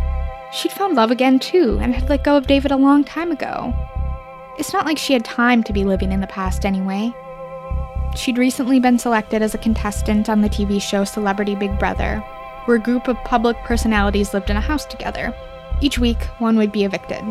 She'd 0.52 0.72
found 0.72 0.96
love 0.96 1.10
again, 1.10 1.38
too, 1.38 1.78
and 1.80 1.94
had 1.94 2.08
let 2.08 2.24
go 2.24 2.36
of 2.36 2.46
David 2.46 2.72
a 2.72 2.76
long 2.76 3.04
time 3.04 3.30
ago. 3.30 3.72
It's 4.58 4.72
not 4.72 4.86
like 4.86 4.98
she 4.98 5.12
had 5.12 5.24
time 5.24 5.62
to 5.64 5.72
be 5.72 5.84
living 5.84 6.12
in 6.12 6.20
the 6.20 6.26
past 6.26 6.64
anyway. 6.64 7.12
She'd 8.16 8.38
recently 8.38 8.78
been 8.78 8.98
selected 8.98 9.42
as 9.42 9.54
a 9.54 9.58
contestant 9.58 10.28
on 10.28 10.40
the 10.40 10.48
TV 10.48 10.80
show 10.80 11.04
Celebrity 11.04 11.54
Big 11.54 11.78
Brother, 11.78 12.18
where 12.64 12.76
a 12.76 12.80
group 12.80 13.08
of 13.08 13.16
public 13.24 13.56
personalities 13.58 14.32
lived 14.32 14.50
in 14.50 14.56
a 14.56 14.60
house 14.60 14.84
together. 14.84 15.34
Each 15.80 15.98
week, 15.98 16.22
one 16.38 16.56
would 16.56 16.72
be 16.72 16.84
evicted. 16.84 17.22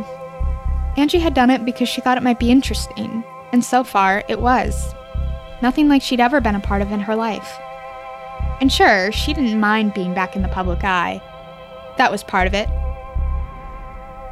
Angie 0.97 1.19
had 1.19 1.33
done 1.33 1.49
it 1.49 1.65
because 1.65 1.89
she 1.89 2.01
thought 2.01 2.17
it 2.17 2.23
might 2.23 2.39
be 2.39 2.51
interesting, 2.51 3.23
and 3.51 3.63
so 3.63 3.83
far, 3.83 4.23
it 4.27 4.41
was. 4.41 4.93
Nothing 5.61 5.87
like 5.87 6.01
she'd 6.01 6.19
ever 6.19 6.41
been 6.41 6.55
a 6.55 6.59
part 6.59 6.81
of 6.81 6.91
in 6.91 6.99
her 6.99 7.15
life. 7.15 7.57
And 8.59 8.71
sure, 8.71 9.11
she 9.11 9.33
didn't 9.33 9.59
mind 9.59 9.93
being 9.93 10.13
back 10.13 10.35
in 10.35 10.41
the 10.41 10.49
public 10.49 10.83
eye. 10.83 11.21
That 11.97 12.11
was 12.11 12.23
part 12.23 12.47
of 12.47 12.53
it. 12.53 12.67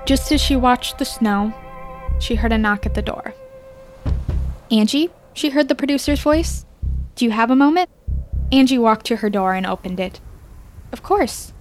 Just 0.06 0.32
as 0.32 0.42
she 0.42 0.56
watched 0.56 1.00
the 1.00 1.06
snow, 1.06 1.54
she 2.20 2.36
heard 2.36 2.52
a 2.52 2.58
knock 2.58 2.86
at 2.86 2.94
the 2.94 3.02
door. 3.02 3.34
Angie? 4.70 5.10
She 5.34 5.50
heard 5.50 5.68
the 5.68 5.76
producer's 5.76 6.22
voice. 6.22 6.66
Do 7.16 7.26
you 7.26 7.32
have 7.32 7.52
a 7.52 7.56
moment? 7.56 7.90
Angie 8.52 8.78
walked 8.78 9.06
to 9.08 9.18
her 9.18 9.30
door 9.30 9.54
and 9.54 9.66
opened 9.66 10.00
it. 10.00 10.20
Of 10.92 11.04
course. 11.04 11.54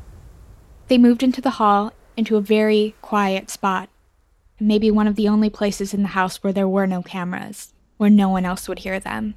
They 0.89 0.99
moved 0.99 1.23
into 1.23 1.41
the 1.41 1.51
hall, 1.51 1.93
into 2.17 2.37
a 2.37 2.41
very 2.41 2.95
quiet 3.01 3.49
spot. 3.49 3.89
Maybe 4.59 4.91
one 4.91 5.07
of 5.07 5.17
the 5.17 5.29
only 5.29 5.49
places 5.49 5.95
in 5.95 6.03
the 6.03 6.09
house 6.09 6.43
where 6.43 6.53
there 6.53 6.69
were 6.69 6.87
no 6.87 7.03
cameras, 7.03 7.73
where 7.97 8.11
no 8.11 8.29
one 8.29 8.45
else 8.45 8.69
would 8.69 8.81
hear 8.81 8.99
them. 8.99 9.35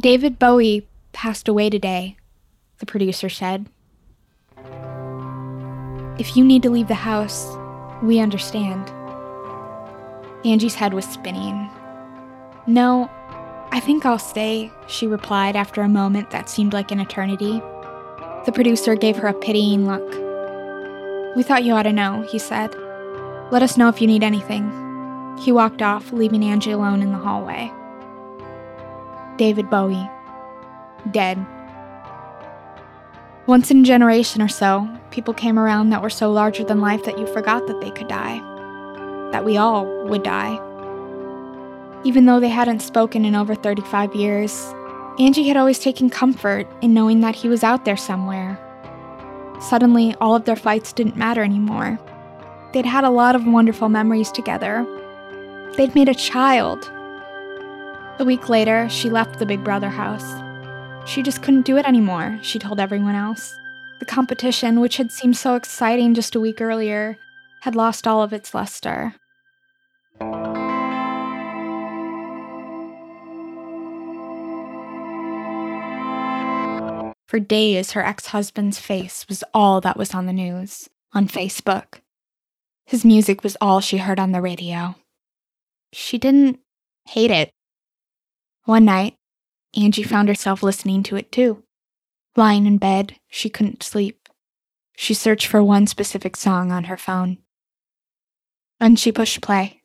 David 0.00 0.38
Bowie 0.38 0.88
passed 1.12 1.46
away 1.46 1.70
today, 1.70 2.16
the 2.78 2.86
producer 2.86 3.28
said. 3.28 3.68
If 6.18 6.36
you 6.36 6.44
need 6.44 6.62
to 6.62 6.70
leave 6.70 6.88
the 6.88 6.94
house, 6.94 7.54
we 8.02 8.18
understand. 8.18 8.88
Angie's 10.44 10.74
head 10.74 10.94
was 10.94 11.04
spinning. 11.04 11.70
No, 12.66 13.10
I 13.70 13.80
think 13.80 14.06
I'll 14.06 14.18
stay, 14.18 14.70
she 14.86 15.06
replied 15.06 15.56
after 15.56 15.82
a 15.82 15.88
moment 15.88 16.30
that 16.30 16.48
seemed 16.48 16.72
like 16.72 16.90
an 16.90 17.00
eternity. 17.00 17.60
The 18.46 18.52
producer 18.54 18.94
gave 18.94 19.16
her 19.16 19.28
a 19.28 19.34
pitying 19.34 19.86
look. 19.86 21.36
We 21.36 21.42
thought 21.42 21.64
you 21.64 21.74
ought 21.74 21.82
to 21.82 21.92
know, 21.92 22.22
he 22.22 22.38
said. 22.38 22.74
Let 23.50 23.62
us 23.62 23.76
know 23.76 23.88
if 23.88 24.00
you 24.00 24.06
need 24.06 24.22
anything. 24.22 25.36
He 25.38 25.52
walked 25.52 25.82
off, 25.82 26.12
leaving 26.12 26.44
Angie 26.44 26.70
alone 26.70 27.02
in 27.02 27.12
the 27.12 27.18
hallway. 27.18 27.72
David 29.36 29.68
Bowie. 29.68 30.08
Dead. 31.10 31.44
Once 33.46 33.70
in 33.70 33.80
a 33.80 33.84
generation 33.84 34.40
or 34.40 34.48
so, 34.48 34.88
people 35.10 35.34
came 35.34 35.58
around 35.58 35.90
that 35.90 36.00
were 36.00 36.08
so 36.08 36.32
larger 36.32 36.64
than 36.64 36.80
life 36.80 37.04
that 37.04 37.18
you 37.18 37.26
forgot 37.26 37.66
that 37.66 37.80
they 37.82 37.90
could 37.90 38.08
die. 38.08 38.38
That 39.32 39.44
we 39.44 39.58
all 39.58 40.06
would 40.06 40.22
die. 40.22 40.58
Even 42.04 42.26
though 42.26 42.38
they 42.38 42.48
hadn't 42.50 42.80
spoken 42.80 43.24
in 43.24 43.34
over 43.34 43.54
35 43.54 44.14
years, 44.14 44.74
Angie 45.18 45.48
had 45.48 45.56
always 45.56 45.78
taken 45.78 46.10
comfort 46.10 46.66
in 46.82 46.92
knowing 46.92 47.20
that 47.20 47.34
he 47.34 47.48
was 47.48 47.64
out 47.64 47.84
there 47.84 47.96
somewhere. 47.96 48.58
Suddenly, 49.60 50.14
all 50.20 50.34
of 50.34 50.44
their 50.44 50.56
fights 50.56 50.92
didn't 50.92 51.16
matter 51.16 51.42
anymore. 51.42 51.98
They'd 52.72 52.84
had 52.84 53.04
a 53.04 53.10
lot 53.10 53.36
of 53.36 53.46
wonderful 53.46 53.88
memories 53.88 54.30
together. 54.30 54.84
They'd 55.76 55.94
made 55.94 56.08
a 56.08 56.14
child. 56.14 56.90
A 58.18 58.24
week 58.24 58.48
later, 58.48 58.88
she 58.90 59.08
left 59.08 59.38
the 59.38 59.46
Big 59.46 59.64
Brother 59.64 59.88
house. 59.88 60.42
She 61.08 61.22
just 61.22 61.42
couldn't 61.42 61.66
do 61.66 61.76
it 61.76 61.86
anymore, 61.86 62.38
she 62.42 62.58
told 62.58 62.80
everyone 62.80 63.14
else. 63.14 63.58
The 64.00 64.04
competition, 64.04 64.80
which 64.80 64.98
had 64.98 65.10
seemed 65.10 65.36
so 65.36 65.54
exciting 65.54 66.14
just 66.14 66.34
a 66.34 66.40
week 66.40 66.60
earlier, 66.60 67.16
had 67.60 67.74
lost 67.74 68.06
all 68.06 68.22
of 68.22 68.32
its 68.32 68.52
luster. 68.52 69.14
For 77.34 77.40
days, 77.40 77.90
her 77.90 78.06
ex 78.06 78.26
husband's 78.26 78.78
face 78.78 79.26
was 79.28 79.42
all 79.52 79.80
that 79.80 79.96
was 79.96 80.14
on 80.14 80.26
the 80.26 80.32
news, 80.32 80.88
on 81.12 81.26
Facebook. 81.26 81.94
His 82.86 83.04
music 83.04 83.42
was 83.42 83.56
all 83.60 83.80
she 83.80 83.96
heard 83.96 84.20
on 84.20 84.30
the 84.30 84.40
radio. 84.40 84.94
She 85.92 86.16
didn't 86.16 86.60
hate 87.08 87.32
it. 87.32 87.50
One 88.66 88.84
night, 88.84 89.16
Angie 89.76 90.04
found 90.04 90.28
herself 90.28 90.62
listening 90.62 91.02
to 91.02 91.16
it 91.16 91.32
too. 91.32 91.64
Lying 92.36 92.66
in 92.66 92.78
bed, 92.78 93.16
she 93.26 93.50
couldn't 93.50 93.82
sleep. 93.82 94.28
She 94.94 95.12
searched 95.12 95.48
for 95.48 95.60
one 95.60 95.88
specific 95.88 96.36
song 96.36 96.70
on 96.70 96.84
her 96.84 96.96
phone. 96.96 97.38
And 98.78 98.96
she 98.96 99.10
pushed 99.10 99.40
play. 99.40 99.82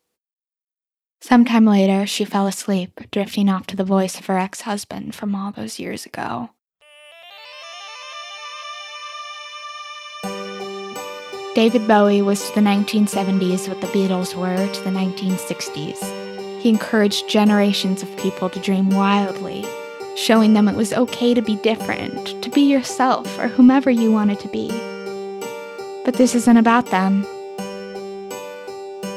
Sometime 1.19 1.65
later, 1.65 2.05
she 2.05 2.25
fell 2.25 2.45
asleep, 2.45 3.09
drifting 3.09 3.49
off 3.49 3.65
to 3.65 3.75
the 3.75 3.83
voice 3.83 4.19
of 4.19 4.27
her 4.27 4.38
ex 4.38 4.62
husband 4.62 5.15
from 5.15 5.33
all 5.33 5.51
those 5.51 5.79
years 5.79 6.05
ago. 6.05 6.51
David 11.55 11.88
Bowie 11.88 12.21
was 12.21 12.47
to 12.47 12.55
the 12.55 12.62
1970s 12.62 13.67
what 13.67 13.81
the 13.81 13.88
Beatles 13.88 14.35
were 14.35 14.71
to 14.71 14.83
the 14.83 14.91
1960s. 14.91 16.62
He 16.62 16.69
encouraged 16.69 17.27
generations 17.27 18.03
of 18.03 18.17
people 18.17 18.51
to 18.51 18.59
dream 18.59 18.91
wildly, 18.91 19.65
showing 20.15 20.53
them 20.53 20.67
it 20.67 20.75
was 20.75 20.93
okay 20.93 21.33
to 21.33 21.41
be 21.41 21.55
different, 21.55 22.39
to 22.43 22.51
be 22.51 22.62
yourself 22.62 23.39
or 23.39 23.47
whomever 23.47 23.89
you 23.89 24.12
wanted 24.12 24.39
to 24.41 24.47
be. 24.49 24.69
But 26.05 26.13
this 26.17 26.35
isn't 26.35 26.57
about 26.57 26.85
them. 26.91 27.23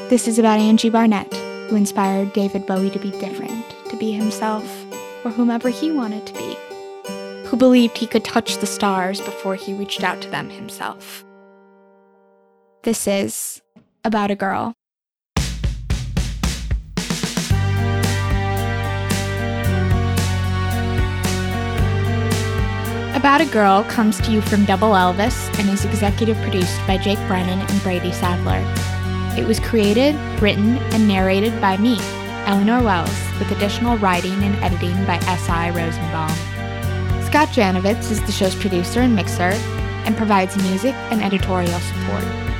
This 0.09 0.27
is 0.27 0.39
about 0.39 0.59
Angie 0.59 0.89
Barnett, 0.89 1.31
who 1.69 1.75
inspired 1.75 2.33
David 2.33 2.65
Bowie 2.65 2.89
to 2.89 2.99
be 2.99 3.11
different, 3.11 3.63
to 3.89 3.95
be 3.95 4.11
himself, 4.11 4.65
or 5.23 5.29
whomever 5.29 5.69
he 5.69 5.91
wanted 5.91 6.25
to 6.25 6.33
be, 6.33 6.57
who 7.45 7.57
believed 7.57 7.95
he 7.95 8.07
could 8.07 8.25
touch 8.25 8.57
the 8.57 8.65
stars 8.65 9.21
before 9.21 9.53
he 9.53 9.75
reached 9.75 10.03
out 10.03 10.19
to 10.23 10.29
them 10.31 10.49
himself. 10.49 11.22
This 12.83 13.07
is 13.07 13.61
about 14.03 14.29
a 14.29 14.35
girl. 14.35 14.73
About 23.15 23.39
a 23.39 23.45
Girl 23.45 23.85
comes 23.85 24.19
to 24.19 24.33
you 24.33 24.41
from 24.41 24.65
Double 24.65 24.89
Elvis 24.89 25.47
and 25.57 25.69
is 25.69 25.85
executive 25.85 26.35
produced 26.41 26.77
by 26.85 26.97
Jake 26.97 27.25
Brennan 27.25 27.59
and 27.59 27.83
Brady 27.83 28.11
Sadler. 28.11 28.59
It 29.41 29.47
was 29.47 29.61
created, 29.61 30.13
written, 30.41 30.75
and 30.91 31.07
narrated 31.07 31.61
by 31.61 31.77
me, 31.77 31.95
Eleanor 32.45 32.83
Wells, 32.83 33.17
with 33.39 33.49
additional 33.51 33.97
writing 33.97 34.43
and 34.43 34.55
editing 34.55 35.05
by 35.05 35.15
S.I. 35.27 35.69
Rosenbaum. 35.69 36.35
Scott 37.27 37.47
Janovitz 37.47 38.11
is 38.11 38.19
the 38.23 38.33
show's 38.33 38.55
producer 38.55 38.99
and 38.99 39.15
mixer 39.15 39.53
and 40.03 40.17
provides 40.17 40.57
music 40.57 40.95
and 41.11 41.23
editorial 41.23 41.79
support. 41.79 42.52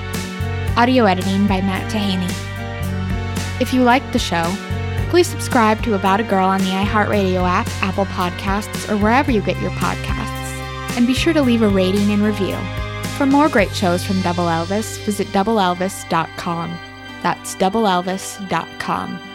Audio 0.75 1.05
editing 1.05 1.45
by 1.45 1.61
Matt 1.61 1.91
Tahaney. 1.91 2.31
If 3.61 3.75
you 3.75 3.83
liked 3.83 4.11
the 4.11 4.17
show, 4.17 4.43
please 5.11 5.27
subscribe 5.27 5.83
to 5.83 5.93
About 5.93 6.19
a 6.19 6.23
Girl 6.23 6.47
on 6.47 6.61
the 6.61 6.71
iHeartRadio 6.71 7.47
app, 7.47 7.67
Apple 7.83 8.05
Podcasts, 8.05 8.89
or 8.89 8.97
wherever 8.97 9.29
you 9.29 9.41
get 9.41 9.61
your 9.61 9.69
podcasts. 9.71 10.57
And 10.97 11.05
be 11.05 11.13
sure 11.13 11.33
to 11.33 11.43
leave 11.43 11.61
a 11.61 11.67
rating 11.67 12.11
and 12.11 12.23
review. 12.23 12.57
For 13.17 13.27
more 13.27 13.49
great 13.49 13.75
shows 13.75 14.03
from 14.03 14.21
Double 14.21 14.45
Elvis, 14.45 14.97
visit 15.05 15.27
doubleelvis.com. 15.27 16.79
That's 17.21 17.55
doubleelvis.com. 17.55 19.32